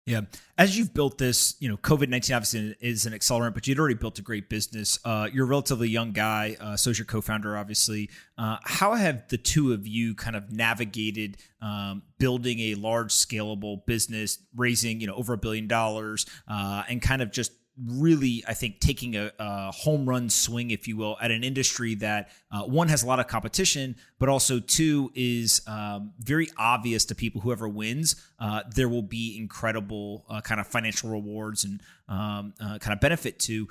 [0.10, 0.22] Yeah.
[0.58, 3.94] As you've built this, you know, COVID 19 obviously is an accelerant, but you'd already
[3.94, 4.98] built a great business.
[5.06, 6.58] Uh, you're a relatively young guy.
[6.60, 8.10] Uh, so is your co founder, obviously.
[8.36, 13.86] Uh, how have the two of you kind of navigated um, building a large, scalable
[13.86, 17.52] business, raising, you know, over a billion dollars, uh, and kind of just
[17.86, 21.96] really, I think, taking a, a, home run swing, if you will, at an industry
[21.96, 27.06] that uh, one has a lot of competition, but also two is um, very obvious
[27.06, 27.42] to people.
[27.42, 32.78] Whoever wins, uh, there will be incredible uh, kind of financial rewards and um, uh,
[32.80, 33.68] kind of benefit to.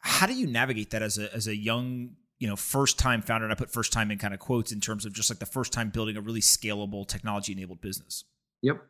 [0.00, 3.44] How do you navigate that as a as a young you know first time founder?
[3.44, 5.46] And I put first time in kind of quotes in terms of just like the
[5.46, 8.24] first time building a really scalable technology enabled business.
[8.62, 8.82] Yep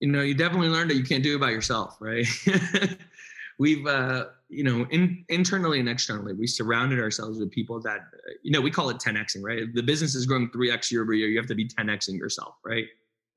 [0.00, 2.26] you know, you definitely learned that you can't do it by yourself, right?
[3.58, 8.00] We've, uh, you know, in, internally and externally, we surrounded ourselves with people that,
[8.42, 9.72] you know, we call it 10xing, right?
[9.74, 12.86] The business is growing 3x year over year, you have to be 10xing yourself, right?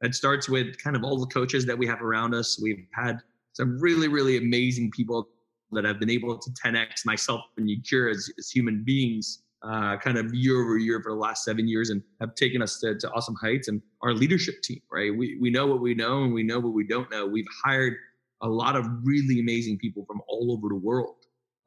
[0.02, 2.60] It starts with kind of all the coaches that we have around us.
[2.62, 3.20] We've had
[3.52, 5.28] some really, really amazing people
[5.74, 10.18] that have been able to 10x myself and Yakir as, as human beings uh, kind
[10.18, 13.10] of year over year for the last seven years and have taken us to, to
[13.12, 13.68] awesome heights.
[13.68, 15.16] And our leadership team, right?
[15.16, 17.26] We, we know what we know and we know what we don't know.
[17.26, 17.96] We've hired
[18.42, 21.16] a lot of really amazing people from all over the world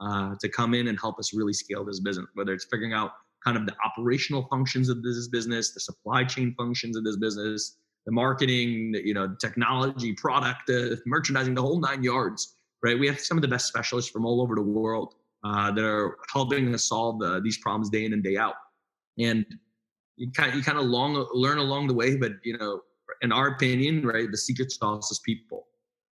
[0.01, 3.13] uh, to come in and help us really scale this business, whether it's figuring out
[3.43, 7.79] kind of the operational functions of this business, the supply chain functions of this business,
[8.05, 12.99] the marketing, you know, technology, product, uh, merchandising, the whole nine yards, right?
[12.99, 15.15] We have some of the best specialists from all over the world
[15.47, 18.55] uh, that are helping us solve uh, these problems day in and day out.
[19.19, 19.45] And
[20.17, 22.81] you kind of, you kind of long learn along the way, but you know,
[23.23, 25.67] in our opinion, right, the secret sauce is people,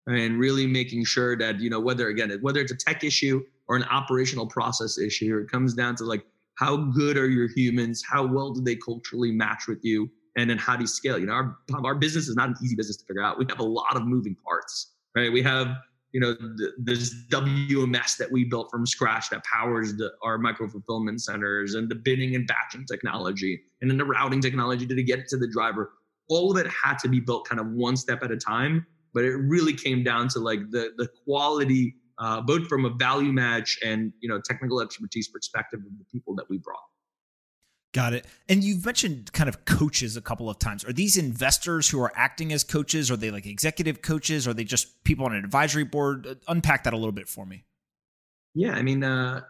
[0.08, 3.76] and really making sure that you know whether again whether it's a tech issue or
[3.76, 8.26] an operational process issue, it comes down to like how good are your humans, how
[8.26, 11.17] well do they culturally match with you, and then how do you scale?
[11.17, 13.39] You know, our our business is not an easy business to figure out.
[13.39, 15.32] We have a lot of moving parts, right?
[15.32, 15.67] We have
[16.13, 16.36] you know
[16.78, 21.89] this WMS that we built from scratch that powers the, our micro fulfillment centers and
[21.89, 25.47] the bidding and batching technology and then the routing technology to get it to the
[25.47, 25.93] driver.
[26.30, 29.26] All of it had to be built kind of one step at a time, but
[29.26, 33.80] it really came down to like the the quality, uh, both from a value match
[33.84, 36.92] and you know technical expertise perspective of the people that we brought.
[37.93, 38.25] Got it.
[38.49, 40.84] And you've mentioned kind of coaches a couple of times.
[40.84, 43.12] Are these investors who are acting as coaches?
[43.12, 44.47] Are they like executive coaches?
[44.47, 46.25] Are they just people on an advisory board?
[46.25, 47.65] Uh, unpack that a little bit for me.
[48.56, 49.41] Yeah, I mean, uh,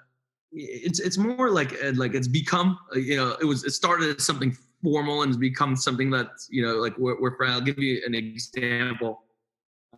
[0.51, 4.17] it's it's more like uh, like it's become uh, you know it was it started
[4.17, 7.79] as something formal and it's become something that you know like we're, we're I'll give
[7.79, 9.23] you an example.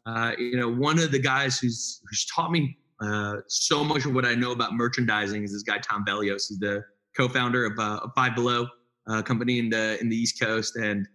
[0.06, 4.14] Uh, you know, one of the guys who's who's taught me uh, so much of
[4.14, 6.48] what I know about merchandising is this guy Tom Vellios.
[6.48, 6.84] He's the
[7.16, 8.68] co-founder of, uh, Five Below,
[9.08, 11.08] uh, company in the in the East Coast, and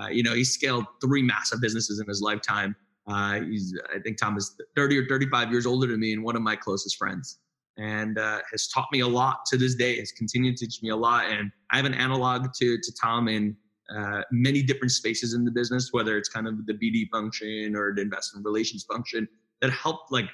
[0.00, 2.74] uh, you know he scaled three massive businesses in his lifetime.
[3.06, 6.36] Uh, he's I think Tom is 30 or 35 years older than me, and one
[6.36, 7.38] of my closest friends,
[7.78, 9.98] and uh, has taught me a lot to this day.
[9.98, 13.28] Has continued to teach me a lot, and I have an analog to to Tom
[13.28, 13.56] in
[13.94, 17.94] uh, many different spaces in the business, whether it's kind of the BD function or
[17.94, 19.26] the investment relations function
[19.62, 20.26] that helped like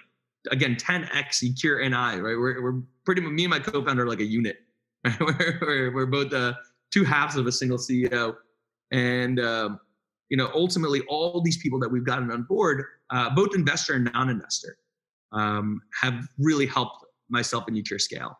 [0.50, 2.36] again 10x Yakir and I, right?
[2.36, 4.56] We're, we're pretty me and my co-founder are like a unit
[5.20, 6.54] we're, we're, we're, both uh,
[6.90, 8.34] two halves of a single CEO.
[8.92, 9.80] And, um,
[10.30, 14.10] you know, ultimately, all these people that we've gotten on board, uh, both investor and
[14.12, 14.76] non investor,
[15.32, 18.38] um, have really helped myself and Yakir scale.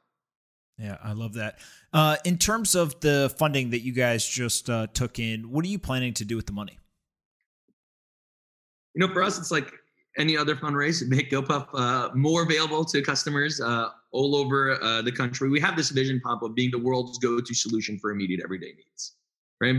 [0.79, 1.59] Yeah, I love that.
[1.92, 5.68] Uh, in terms of the funding that you guys just uh, took in, what are
[5.68, 6.79] you planning to do with the money?
[8.94, 9.72] You know, for us, it's like
[10.18, 15.12] any other fundraise, make GoPuff uh, more available to customers uh, all over uh, the
[15.12, 15.48] country.
[15.48, 19.16] We have this vision Pomp of being the world's go-to solution for immediate everyday needs,
[19.61, 19.77] right?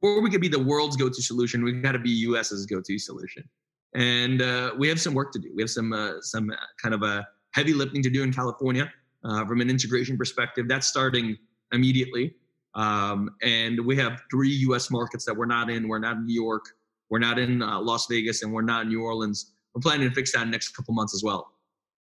[0.00, 3.48] Before we could be the world's go-to solution, we've got to be US's go-to solution,
[3.94, 5.50] and uh, we have some work to do.
[5.54, 6.50] We have some uh, some
[6.82, 8.92] kind of a heavy lifting to do in California
[9.24, 10.68] uh, from an integration perspective.
[10.68, 11.36] That's starting
[11.72, 12.34] immediately,
[12.74, 14.90] um, and we have three U.S.
[14.90, 15.88] markets that we're not in.
[15.88, 16.66] We're not in New York.
[17.10, 20.32] We're not in Las Vegas, and we're not in New Orleans we're planning to fix
[20.32, 21.52] that in the next couple months as well.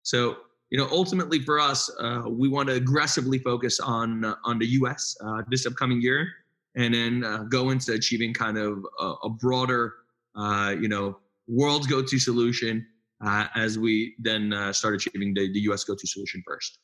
[0.03, 0.37] So
[0.71, 4.65] you know, ultimately for us, uh, we want to aggressively focus on uh, on the
[4.67, 5.17] U.S.
[5.23, 6.29] Uh, this upcoming year,
[6.75, 9.95] and then uh, go into achieving kind of a, a broader,
[10.35, 12.87] uh, you know, world's go-to solution
[13.19, 15.83] uh, as we then start achieving the, the U.S.
[15.83, 16.79] go-to solution first.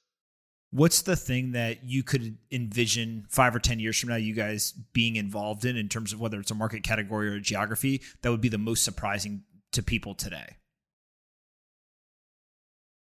[0.71, 4.73] What's the thing that you could envision five or 10 years from now, you guys
[4.91, 8.31] being involved in, in terms of whether it's a market category or a geography, that
[8.31, 10.57] would be the most surprising to people today?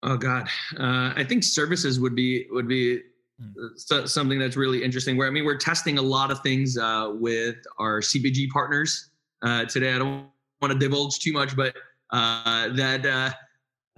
[0.02, 3.00] Oh God, uh, I think services would be would be
[3.40, 4.04] hmm.
[4.06, 5.16] something that's really interesting.
[5.16, 9.10] Where I mean, we're testing a lot of things uh, with our CPG partners
[9.42, 9.92] uh, today.
[9.94, 10.26] I don't
[10.62, 11.74] want to divulge too much, but
[12.12, 13.30] uh, that uh,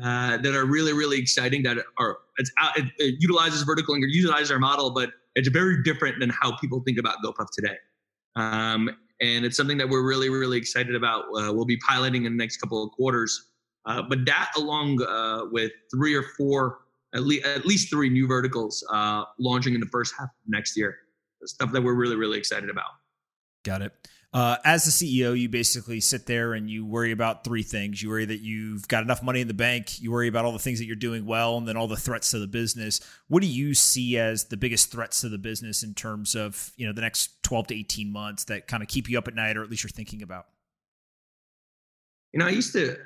[0.02, 1.62] uh, that are really really exciting.
[1.64, 6.18] That are it's it, it utilizes vertical and utilizes our model, but it's very different
[6.18, 7.76] than how people think about GoPuff today.
[8.36, 8.88] Um,
[9.20, 11.24] and it's something that we're really really excited about.
[11.30, 13.49] we'll be piloting in the next couple of quarters.
[13.86, 16.78] Uh, but that, along uh, with three or four,
[17.14, 20.76] at least at least three new verticals uh, launching in the first half of next
[20.76, 20.98] year,
[21.44, 22.90] stuff that we're really really excited about.
[23.64, 24.08] Got it.
[24.32, 28.00] Uh, as the CEO, you basically sit there and you worry about three things.
[28.00, 30.00] You worry that you've got enough money in the bank.
[30.00, 32.30] You worry about all the things that you're doing well, and then all the threats
[32.30, 33.00] to the business.
[33.26, 36.86] What do you see as the biggest threats to the business in terms of you
[36.86, 39.56] know the next 12 to 18 months that kind of keep you up at night,
[39.56, 40.46] or at least you're thinking about?
[42.32, 42.96] You know, I used to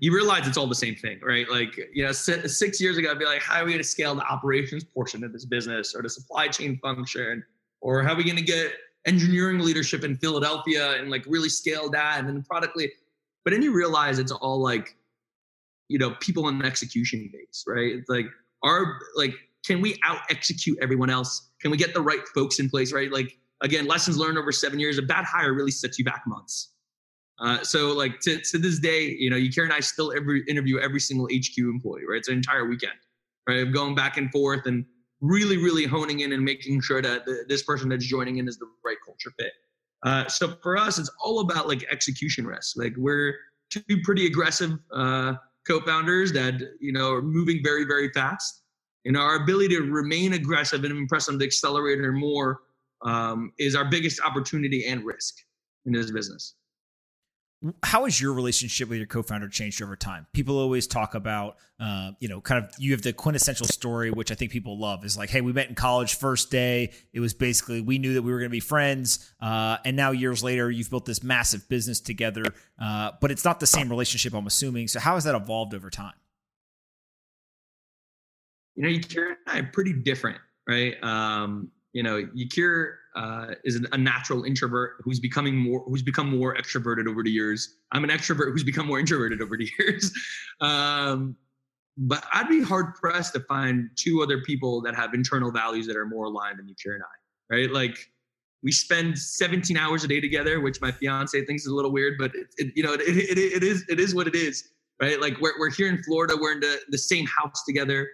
[0.00, 1.48] you realize it's all the same thing, right?
[1.50, 4.14] Like, you know, six years ago, I'd be like, how are we going to scale
[4.14, 7.44] the operations portion of this business or the supply chain function?
[7.80, 8.72] Or how are we going to get
[9.06, 12.92] engineering leadership in Philadelphia and like really scale that and then productly?
[13.44, 14.96] But then you realize it's all like,
[15.88, 17.92] you know, people in execution base, right?
[17.92, 18.26] It's like,
[18.62, 21.50] our, like, can we out execute everyone else?
[21.60, 23.10] Can we get the right folks in place, right?
[23.12, 24.98] Like, again, lessons learned over seven years.
[24.98, 26.72] A bad hire really sets you back months
[27.38, 30.78] uh, so like to, to this day, you know, Yakir and I still every interview
[30.78, 32.18] every single HQ employee, right?
[32.18, 32.94] It's an entire weekend,
[33.48, 33.58] right?
[33.58, 34.84] Of going back and forth and
[35.20, 38.58] really, really honing in and making sure that the, this person that's joining in is
[38.58, 39.52] the right culture fit.
[40.02, 42.76] Uh, so for us, it's all about like execution risk.
[42.76, 43.34] Like we're
[43.70, 45.34] two pretty aggressive uh,
[45.66, 48.62] co-founders that you know are moving very, very fast.
[49.04, 52.60] And our ability to remain aggressive and impress on the accelerator more
[53.02, 55.34] um, is our biggest opportunity and risk
[55.84, 56.54] in this business
[57.82, 60.26] how has your relationship with your co-founder changed over time?
[60.32, 64.30] People always talk about uh, you know kind of you have the quintessential story which
[64.30, 66.92] i think people love is like hey we met in college first day.
[67.12, 70.10] It was basically we knew that we were going to be friends uh, and now
[70.10, 72.44] years later you've built this massive business together
[72.80, 74.88] uh, but it's not the same relationship i'm assuming.
[74.88, 76.14] So how has that evolved over time?
[78.74, 80.94] You know Yakir and i are pretty different right?
[81.02, 86.54] Um, you know Yakir uh, is a natural introvert who's becoming more who's become more
[86.54, 87.76] extroverted over the years.
[87.92, 90.12] I'm an extrovert who's become more introverted over the years.
[90.60, 91.36] Um,
[91.96, 95.96] but I'd be hard pressed to find two other people that have internal values that
[95.96, 97.54] are more aligned than Yakir and I.
[97.54, 97.70] Right?
[97.70, 97.96] Like
[98.62, 102.18] we spend 17 hours a day together, which my fiance thinks is a little weird,
[102.18, 104.68] but it, it you know it, it, it is it is what it is.
[105.00, 105.18] Right?
[105.20, 108.08] Like we're we're here in Florida, we're in the, the same house together.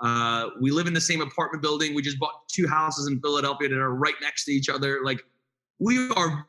[0.00, 1.94] Uh, we live in the same apartment building.
[1.94, 5.00] We just bought two houses in Philadelphia that are right next to each other.
[5.02, 5.20] Like
[5.78, 6.46] we are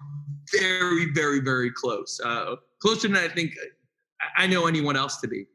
[0.52, 2.20] very, very, very close.
[2.24, 3.54] Uh, closer than I think
[4.38, 5.46] I know anyone else to be.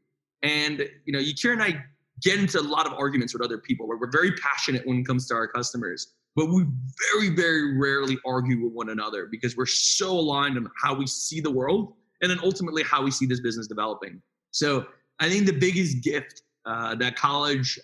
[0.43, 1.83] And you know, Yakir and I
[2.23, 5.07] get into a lot of arguments with other people where we're very passionate when it
[5.07, 6.65] comes to our customers, but we
[7.13, 11.41] very, very rarely argue with one another because we're so aligned on how we see
[11.41, 14.21] the world and then ultimately how we see this business developing.
[14.51, 14.87] So
[15.21, 17.79] I think the biggest gift uh, that college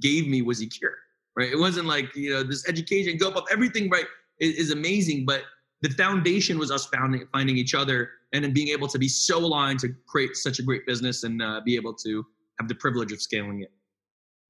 [0.00, 0.92] gave me was Yakir,
[1.36, 1.50] right?
[1.50, 4.06] It wasn't like, you know, this education, go up, everything, right,
[4.40, 5.24] is, is amazing.
[5.26, 5.42] But
[5.82, 9.38] the foundation was us finding, finding each other and then being able to be so
[9.38, 12.24] aligned to create such a great business and uh, be able to
[12.58, 13.70] have the privilege of scaling it.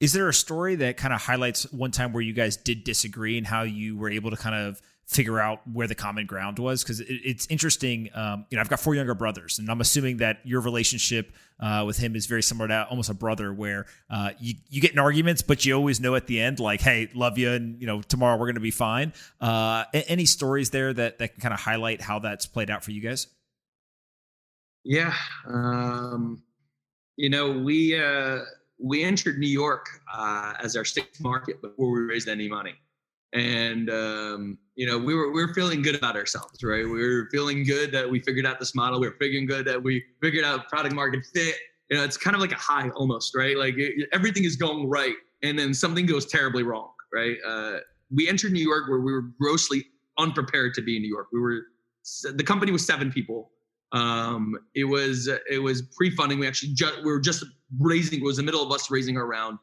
[0.01, 3.39] Is there a story that kind of highlights one time where you guys did disagree
[3.39, 6.83] and how you were able to kind of figure out where the common ground was
[6.83, 10.17] because it, it's interesting um, you know i've got four younger brothers and i'm assuming
[10.19, 14.31] that your relationship uh, with him is very similar to almost a brother where uh,
[14.41, 17.39] you, you get in arguments but you always know at the end like hey love
[17.39, 19.13] you and you know tomorrow we're going to be fine.
[19.41, 22.91] Uh, any stories there that, that can kind of highlight how that's played out for
[22.91, 23.29] you guys?
[24.85, 25.15] Yeah
[25.47, 26.43] um,
[27.17, 28.41] you know we uh,
[28.79, 32.75] we entered new york uh, as our sixth market before we raised any money
[33.35, 36.85] and um, you know we were we were feeling good about ourselves right?
[36.85, 39.01] We were feeling good that we figured out this model.
[39.01, 41.57] We were feeling good that we figured out product market fit.
[41.91, 43.59] You know it's kind of like a high almost right?
[43.59, 47.37] Like it, everything is going right and then something goes terribly wrong right?
[47.47, 47.79] Uh,
[48.15, 49.85] we entered new york where we were grossly
[50.19, 51.29] unprepared to be in new york.
[51.33, 51.63] We were
[52.33, 53.51] the company was seven people.
[53.93, 56.39] Um, it was it was pre-funding.
[56.39, 57.45] We actually just we were just
[57.79, 58.21] raising.
[58.21, 59.59] It was the middle of us raising our round,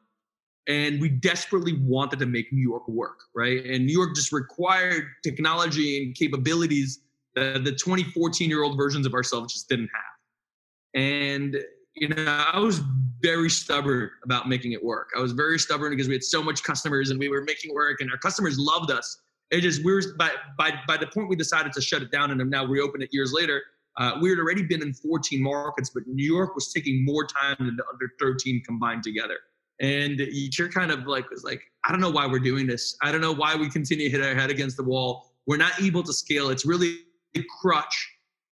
[0.68, 3.66] and we desperately wanted to make New York work, right?
[3.66, 7.00] And New York just required technology and capabilities
[7.36, 11.02] that the 2014 year old versions of ourselves just didn't have.
[11.02, 11.58] And
[11.96, 12.82] you know, I was
[13.22, 15.10] very stubborn about making it work.
[15.18, 18.00] I was very stubborn because we had so much customers and we were making work,
[18.00, 19.20] and our customers loved us.
[19.50, 22.32] It just we were by by by the point we decided to shut it down
[22.32, 23.62] and have now reopened it years later
[23.98, 27.58] uh, we had already been in 14 markets, but New York was taking more time
[27.60, 29.38] than the under 13 combined together.
[29.82, 32.96] And you're kind of like, was like, I don't know why we're doing this.
[33.02, 35.32] I don't know why we continue to hit our head against the wall.
[35.48, 36.50] We're not able to scale.
[36.50, 37.00] It's really
[37.36, 38.10] a crutch.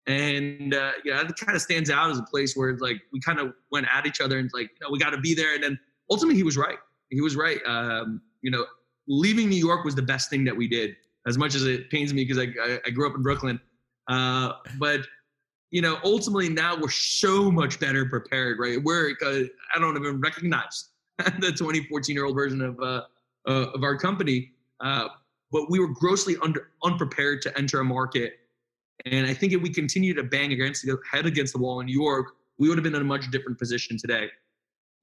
[0.07, 3.21] And uh, yeah, it kind of stands out as a place where it's like we
[3.21, 5.55] kind of went at each other and like, you know, we got to be there.
[5.55, 5.79] And then
[6.11, 6.79] ultimately, he was right.
[7.11, 7.61] He was right.
[7.67, 8.65] Um, you know,
[9.07, 10.97] leaving New York was the best thing that we did.
[11.27, 13.61] As much as it pains me because I, I, I grew up in Brooklyn,
[14.09, 15.01] uh, but
[15.71, 18.83] you know, ultimately now we're so much better prepared, right?
[18.83, 19.43] We're uh,
[19.75, 20.89] I don't even recognize
[21.41, 23.03] the 2014 year old version of uh,
[23.47, 25.09] uh, of our company, uh,
[25.51, 28.35] but we were grossly under unprepared to enter a market.
[29.07, 31.87] And I think if we continued to bang against the head against the wall in
[31.87, 34.29] New York, we would have been in a much different position today.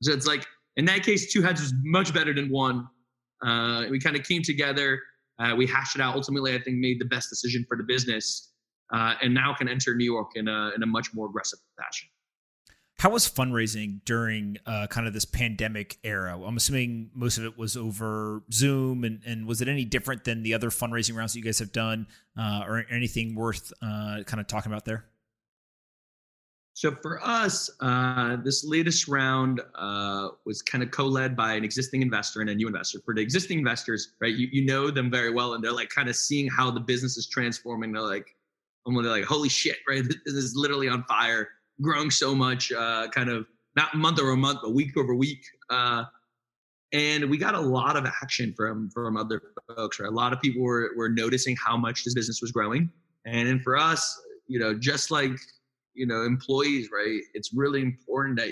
[0.03, 0.45] So it's like
[0.77, 2.87] in that case, two heads was much better than one.
[3.45, 5.01] Uh, we kind of came together.
[5.39, 6.15] Uh, we hashed it out.
[6.15, 8.51] Ultimately, I think made the best decision for the business
[8.93, 12.07] uh, and now can enter New York in a in a much more aggressive fashion.
[13.05, 16.41] How was fundraising during uh, kind of this pandemic era?
[16.43, 20.41] I'm assuming most of it was over Zoom, and, and was it any different than
[20.41, 24.39] the other fundraising rounds that you guys have done, uh, or anything worth uh, kind
[24.39, 25.05] of talking about there?
[26.73, 32.01] So for us, uh, this latest round uh, was kind of co-led by an existing
[32.01, 33.01] investor and a new investor.
[33.05, 36.09] For the existing investors, right, you, you know them very well, and they're like kind
[36.09, 37.91] of seeing how the business is transforming.
[37.91, 38.35] They're like,
[38.87, 40.03] I'm like, holy shit, right?
[40.25, 41.49] This is literally on fire,
[41.81, 43.45] growing so much, uh, kind of
[43.75, 45.43] not month over month, but week over week.
[45.69, 46.03] Uh,
[46.93, 49.41] and we got a lot of action from from other
[49.75, 49.99] folks.
[49.99, 50.09] Right?
[50.09, 52.89] A lot of people were were noticing how much this business was growing.
[53.25, 55.31] And then for us, you know, just like
[55.95, 57.21] you know, employees, right?
[57.33, 58.51] It's really important that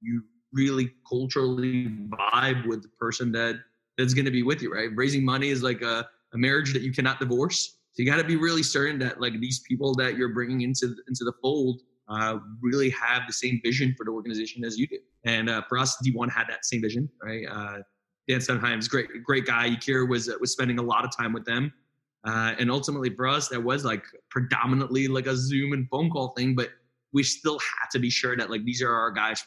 [0.00, 3.58] you really culturally vibe with the person that
[3.98, 4.90] that's going to be with you, right?
[4.94, 7.78] Raising money is like a, a marriage that you cannot divorce.
[7.94, 10.94] So you got to be really certain that like these people that you're bringing into
[11.08, 14.98] into the fold uh, really have the same vision for the organization as you do.
[15.24, 17.44] And uh, for us, D1 had that same vision, right?
[17.50, 17.78] Uh,
[18.28, 19.68] Dan Sundheim's great, great guy.
[19.68, 21.72] Yakir was uh, was spending a lot of time with them,
[22.24, 26.28] uh, and ultimately for us, that was like predominantly like a Zoom and phone call
[26.36, 26.54] thing.
[26.54, 26.70] But
[27.12, 29.44] we still had to be sure that like these are our guys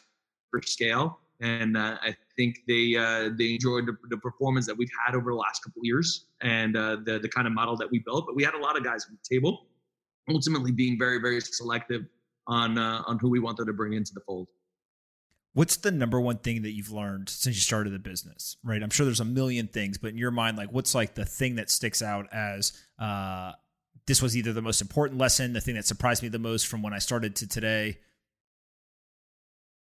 [0.50, 4.90] for scale and uh, I think they uh, they enjoyed the, the, performance that we've
[5.04, 7.98] had over the last couple years and uh, the the kind of model that we
[8.00, 8.26] built.
[8.26, 9.66] But we had a lot of guys on the table,
[10.30, 12.06] ultimately being very very selective
[12.46, 14.48] on uh, on who we wanted to bring into the fold.
[15.52, 18.56] What's the number one thing that you've learned since you started the business?
[18.62, 21.24] Right, I'm sure there's a million things, but in your mind, like what's like the
[21.24, 23.52] thing that sticks out as uh,
[24.06, 26.82] this was either the most important lesson, the thing that surprised me the most from
[26.82, 27.98] when I started to today?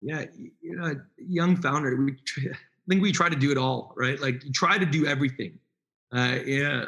[0.05, 0.25] yeah,
[0.61, 4.21] you know, young founder, we I think we try to do it all, right?
[4.21, 5.59] Like you try to do everything.
[6.12, 6.85] Uh, yeah,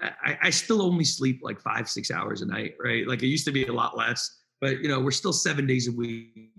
[0.00, 3.06] I, I still only sleep like five, six hours a night, right?
[3.06, 5.88] Like it used to be a lot less, but you know, we're still seven days
[5.88, 6.52] a week.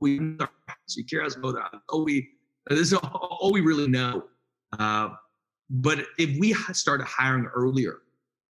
[0.00, 0.30] We
[0.88, 1.28] secure
[1.92, 2.28] all we
[2.68, 4.24] this is all we really know.
[4.78, 5.10] Uh,
[5.68, 7.98] but if we started hiring earlier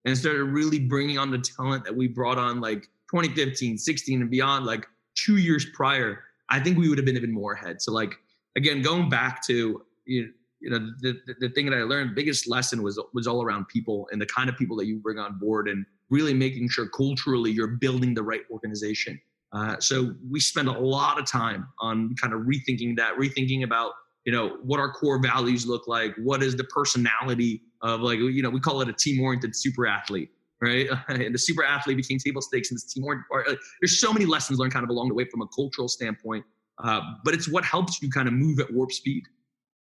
[0.06, 4.30] and started really bringing on the talent that we brought on like 2015, 16 and
[4.30, 7.82] beyond, like two years prior, I think we would have been even more ahead.
[7.82, 8.14] So like
[8.56, 12.14] again, going back to you know, you know the, the, the thing that I learned,
[12.14, 15.18] biggest lesson was was all around people and the kind of people that you bring
[15.18, 19.20] on board and really making sure culturally you're building the right organization.
[19.54, 23.94] Uh, so we spend a lot of time on kind of rethinking that, rethinking about
[24.26, 28.44] you know what our core values look like, what is the personality of like you
[28.44, 30.30] know we call it a team oriented super athlete
[30.62, 30.88] right?
[31.08, 34.60] and the super athlete became table stakes and this team uh, There's so many lessons
[34.60, 36.46] learned kind of along the way from a cultural standpoint,
[36.84, 39.24] uh, but it's what helps you kind of move at warp speed,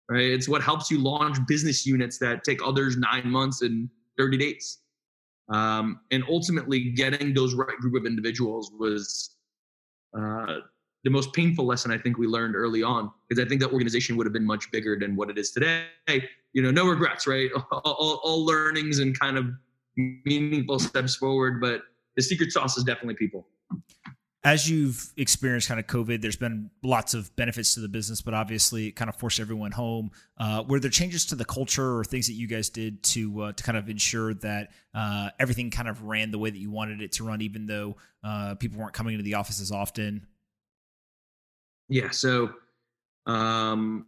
[0.08, 0.22] right?
[0.24, 4.78] It's what helps you launch business units that take others nine months and 30 days.
[5.48, 9.36] Um, and ultimately, getting those right group of individuals was
[10.16, 10.58] uh,
[11.04, 14.16] the most painful lesson I think we learned early on, because I think that organization
[14.16, 15.86] would have been much bigger than what it is today.
[16.52, 17.50] You know, no regrets, right?
[17.72, 19.46] all, all, all learnings and kind of
[19.96, 21.60] meaningful steps forward.
[21.60, 21.82] But
[22.16, 23.46] the secret sauce is definitely people.
[24.44, 28.34] As you've experienced kind of COVID, there's been lots of benefits to the business, but
[28.34, 30.10] obviously it kind of forced everyone home.
[30.36, 33.52] Uh, were there changes to the culture or things that you guys did to uh,
[33.52, 37.00] to kind of ensure that uh, everything kind of ran the way that you wanted
[37.00, 40.26] it to run, even though uh, people weren't coming into the office as often?
[41.88, 42.10] Yeah.
[42.10, 42.50] So
[43.26, 44.06] um,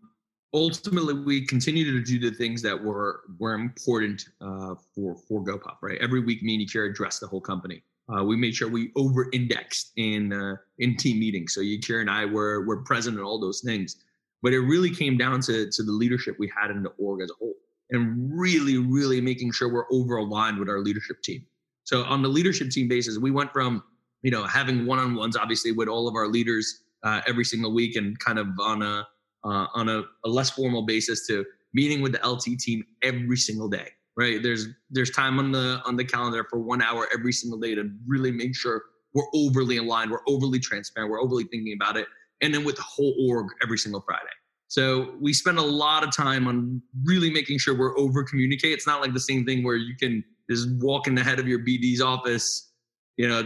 [0.53, 5.77] ultimately, we continued to do the things that were were important uh, for for GoPuff.
[5.81, 5.99] Right.
[6.01, 7.85] Every week, me and Yakir addressed the whole company.
[8.09, 11.55] Uh, we made sure we over-indexed in uh, in team meetings.
[11.55, 13.97] So Yakir and I were were present in all those things.
[14.43, 17.31] But it really came down to to the leadership we had in the org as
[17.31, 17.55] a whole,
[17.91, 21.47] and really, really making sure we're over aligned with our leadership team.
[21.85, 23.83] So on the leadership team basis, we went from
[24.23, 28.19] you know having one-on-ones obviously with all of our leaders uh, every single week, and
[28.19, 29.07] kind of on a
[29.45, 33.69] uh, on a, a less formal basis to meeting with the LT team every single
[33.69, 34.43] day right?
[34.43, 37.91] There's there's time on the on the calendar for one hour every single day to
[38.07, 38.83] really make sure
[39.15, 42.09] we're overly aligned we're overly transparent we're overly thinking about it
[42.43, 44.23] and then with the whole org every single friday.
[44.69, 48.87] So we spend a lot of time on really making sure we're over communicate it's
[48.87, 51.61] not like the same thing where you can just walk in the head of your
[51.61, 52.73] bd's office
[53.17, 53.45] you know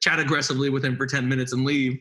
[0.00, 1.98] chat aggressively with him for 10 minutes and leave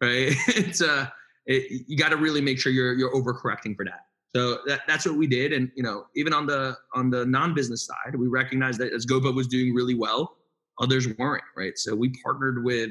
[0.00, 0.34] right?
[0.48, 1.06] It's uh
[1.46, 5.06] it, you got to really make sure you're you're overcorrecting for that so that, that's
[5.06, 5.52] what we did.
[5.52, 9.34] And you know, even on the on the non-business side, we recognized that as GoPuff
[9.34, 10.36] was doing really well,
[10.80, 11.76] others weren't, right?
[11.76, 12.90] So we partnered with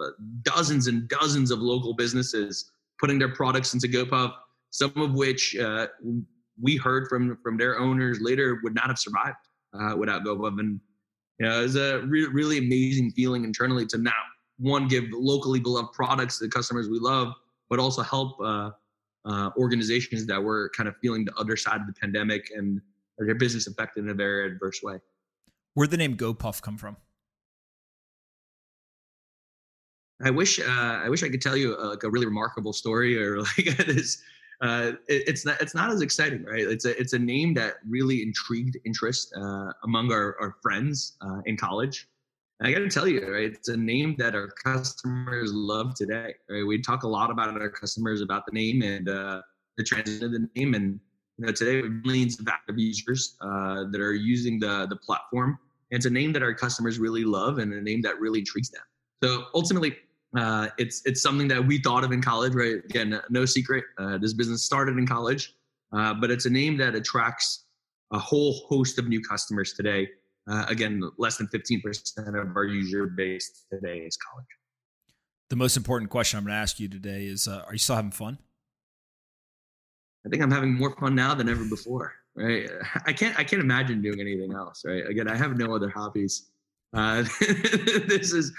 [0.00, 0.10] uh,
[0.42, 2.70] dozens and dozens of local businesses
[3.00, 4.32] putting their products into GoPuff,
[4.70, 5.88] some of which uh,
[6.60, 9.36] we heard from from their owners later would not have survived
[9.78, 10.60] uh, without GoPuff.
[10.60, 10.80] And
[11.40, 14.12] you know, it was a re- really amazing feeling internally to now
[14.58, 17.32] one give locally beloved products to the customers we love,
[17.68, 18.70] but also help uh,
[19.28, 22.80] uh, organizations that were kind of feeling the other side of the pandemic and
[23.18, 24.98] their business affected in a very adverse way.
[25.74, 26.96] Where'd the name GoPuff come from?
[30.22, 33.20] I wish uh, I wish I could tell you uh, like a really remarkable story
[33.22, 34.20] or like this.
[34.60, 36.62] Uh, it, it's not it's not as exciting, right?
[36.62, 41.40] It's a it's a name that really intrigued interest uh, among our, our friends uh,
[41.46, 42.08] in college.
[42.60, 43.52] I got to tell you, right?
[43.52, 46.34] It's a name that our customers love today.
[46.50, 46.66] Right?
[46.66, 49.42] We talk a lot about our customers about the name and uh,
[49.76, 50.98] the transition of the name, and
[51.36, 54.96] you know, today we have millions of active users uh, that are using the the
[54.96, 55.58] platform.
[55.90, 58.70] And it's a name that our customers really love, and a name that really intrigues
[58.70, 58.82] them.
[59.22, 59.96] So ultimately,
[60.36, 62.84] uh, it's it's something that we thought of in college, right?
[62.84, 63.84] Again, no secret.
[63.98, 65.54] Uh, this business started in college,
[65.92, 67.66] uh, but it's a name that attracts
[68.12, 70.08] a whole host of new customers today
[70.48, 74.46] uh, again, less than 15% of our user base today is college.
[75.50, 77.96] The most important question I'm going to ask you today is uh, Are you still
[77.96, 78.38] having fun?
[80.26, 82.12] I think I'm having more fun now than ever before.
[82.34, 82.68] Right?
[83.06, 83.38] I can't.
[83.38, 84.82] I can't imagine doing anything else.
[84.84, 85.06] Right?
[85.06, 86.50] Again, I have no other hobbies.
[86.92, 88.52] Uh, this is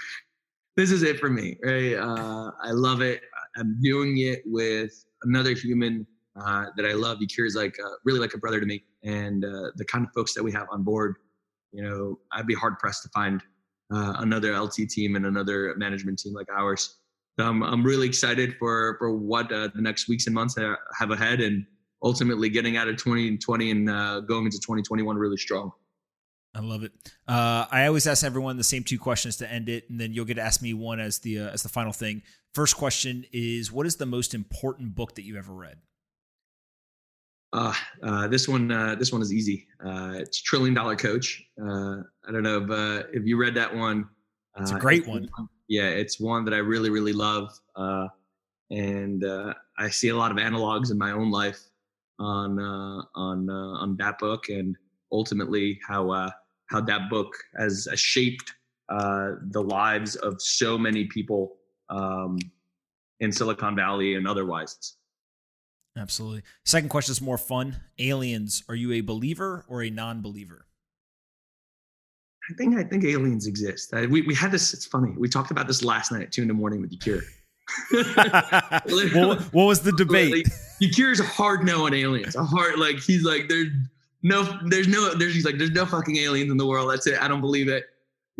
[0.76, 1.56] this is it for me.
[1.62, 1.94] Right?
[1.94, 3.22] Uh, I love it.
[3.56, 6.06] I'm doing it with another human
[6.40, 7.18] uh, that I love.
[7.18, 10.12] Yakir is like uh, really like a brother to me, and uh, the kind of
[10.12, 11.16] folks that we have on board
[11.72, 13.42] you know, I'd be hard pressed to find
[13.92, 16.96] uh, another LT team and another management team like ours.
[17.38, 20.56] So I'm, I'm really excited for for what uh, the next weeks and months
[20.98, 21.64] have ahead, and
[22.02, 25.72] ultimately getting out of 2020 and uh, going into 2021 really strong.
[26.54, 26.92] I love it.
[27.28, 30.24] Uh, I always ask everyone the same two questions to end it, and then you'll
[30.24, 32.22] get to ask me one as the uh, as the final thing.
[32.54, 35.78] First question is, what is the most important book that you ever read?
[37.52, 39.66] Uh, uh, this one, uh, this one is easy.
[39.84, 41.42] Uh, it's Trillion Dollar Coach.
[41.60, 41.96] Uh,
[42.26, 44.08] I don't know if uh, if you read that one.
[44.58, 45.28] It's a great one.
[45.68, 47.58] Yeah, it's one that I really, really love,
[48.70, 49.24] and
[49.78, 51.60] I see a lot of analogs in my own life
[52.18, 52.58] on
[53.14, 54.76] on on that book, and
[55.12, 56.30] ultimately how
[56.66, 58.54] how that book has, has shaped
[58.88, 61.56] the lives of so many people
[61.88, 62.38] um,
[63.20, 64.96] in Silicon Valley and otherwise.
[65.96, 66.42] Absolutely.
[66.64, 67.76] Second question is more fun.
[67.98, 70.66] Aliens, are you a believer or a non-believer?
[72.50, 73.94] I think I think aliens exist.
[73.94, 74.74] I, we we had this.
[74.74, 75.12] It's funny.
[75.16, 77.22] We talked about this last night at two in the morning with Yakir.
[79.14, 80.32] what, what was the debate?
[80.32, 80.46] Like,
[80.82, 82.34] Yakir's a hard no on aliens.
[82.34, 83.68] A hard like he's like there's
[84.22, 86.90] no there's no there's he's like there's no fucking aliens in the world.
[86.90, 87.20] That's it.
[87.20, 87.84] I don't believe it.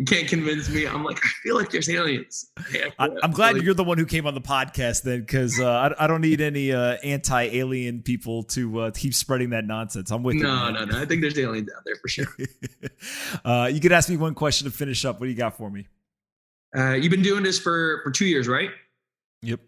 [0.01, 0.87] You can't convince me.
[0.87, 2.49] I'm like, I feel like there's aliens.
[2.97, 5.69] I, am glad like, you're the one who came on the podcast then, because uh,
[5.69, 10.09] I, I, don't need any uh, anti-alien people to uh, keep spreading that nonsense.
[10.09, 10.71] I'm with no, you.
[10.71, 10.99] No, no, no.
[10.99, 12.25] I think there's aliens out there for sure.
[13.45, 15.19] Uh, you could ask me one question to finish up.
[15.19, 15.87] What do you got for me?
[16.75, 18.69] Uh, you've been doing this for for two years, right?
[19.41, 19.59] Yep.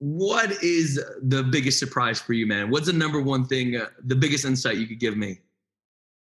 [0.00, 2.70] What is the biggest surprise for you, man?
[2.70, 5.40] What's the number one thing, uh, the biggest insight you could give me?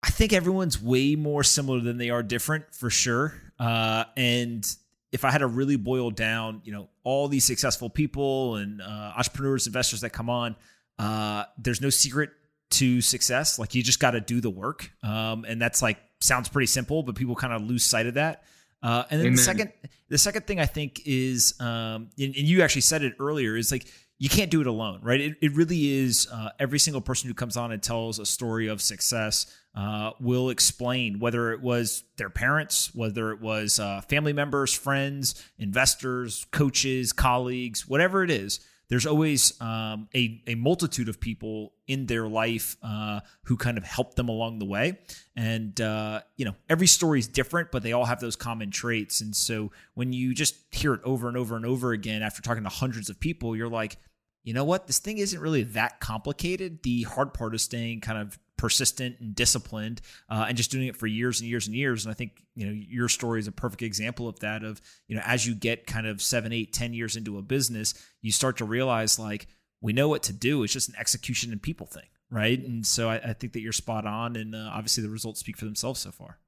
[0.06, 3.34] I think everyone's way more similar than they are different for sure.
[3.58, 4.64] Uh, and
[5.12, 9.14] if I had to really boil down, you know, all these successful people and uh,
[9.18, 10.56] entrepreneurs, investors that come on,
[11.00, 12.30] uh, there's no secret
[12.72, 13.58] to success.
[13.58, 17.02] Like you just got to do the work, um, and that's like sounds pretty simple,
[17.02, 18.44] but people kind of lose sight of that.
[18.84, 19.36] Uh, and then Amen.
[19.38, 19.72] the second,
[20.10, 23.72] the second thing I think is, um, and, and, you actually said it earlier, is
[23.72, 23.88] like
[24.20, 25.20] you can't do it alone, right?
[25.20, 26.28] It, it really is.
[26.32, 30.50] Uh, every single person who comes on and tells a story of success uh, will
[30.50, 37.12] explain whether it was their parents, whether it was uh, family members, friends, investors, coaches,
[37.12, 42.78] colleagues, whatever it is there's always um, a, a multitude of people in their life
[42.84, 45.00] uh, who kind of help them along the way.
[45.36, 49.22] And, uh, you know, every story is different, but they all have those common traits.
[49.22, 52.64] And so when you just hear it over and over and over again after talking
[52.64, 53.98] to hundreds of people, you're like,
[54.44, 54.86] you know what?
[54.86, 56.84] This thing isn't really that complicated.
[56.84, 60.96] The hard part is staying kind of persistent and disciplined uh, and just doing it
[60.96, 62.06] for years and years and years.
[62.06, 65.16] And i think you know your story is a perfect example of that of you
[65.16, 68.58] know as you get kind of seven eight ten years into a business you start
[68.58, 69.48] to realize like
[69.82, 70.64] we know what to do.
[70.64, 72.60] It's just an execution and people thing right?
[72.60, 75.58] And so i, I think that you're spot on and uh, obviously the results speak
[75.58, 76.40] for themselves so far.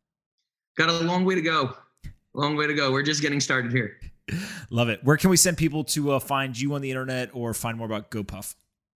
[0.77, 1.73] Got a long way to go.
[2.33, 2.91] Long way to go.
[2.91, 3.99] We're just getting started here.
[4.69, 5.03] Love it.
[5.03, 7.87] Where can we send people to uh, find you on the internet or find more
[7.87, 8.53] about gopuff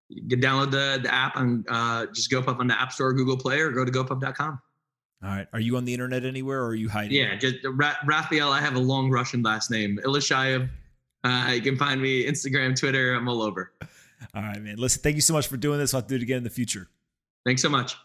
[0.08, 3.36] you can download the, the app and uh, just GoPuff on the App Store, Google
[3.36, 4.60] Play, or go to gopuff.com.
[5.22, 5.46] All right.
[5.52, 7.12] Are you on the internet anywhere or are you hiding?
[7.12, 8.52] Yeah, just Ra- Rafael.
[8.52, 9.98] I have a long Russian last name.
[10.04, 10.68] Ilishayev.
[11.24, 13.14] Uh, you can find me Instagram, Twitter.
[13.14, 13.72] I'm all over.
[14.34, 14.76] All right, man.
[14.76, 15.92] Listen, thank you so much for doing this.
[15.92, 16.88] I'll do it again in the future.
[17.44, 17.96] Thanks so much.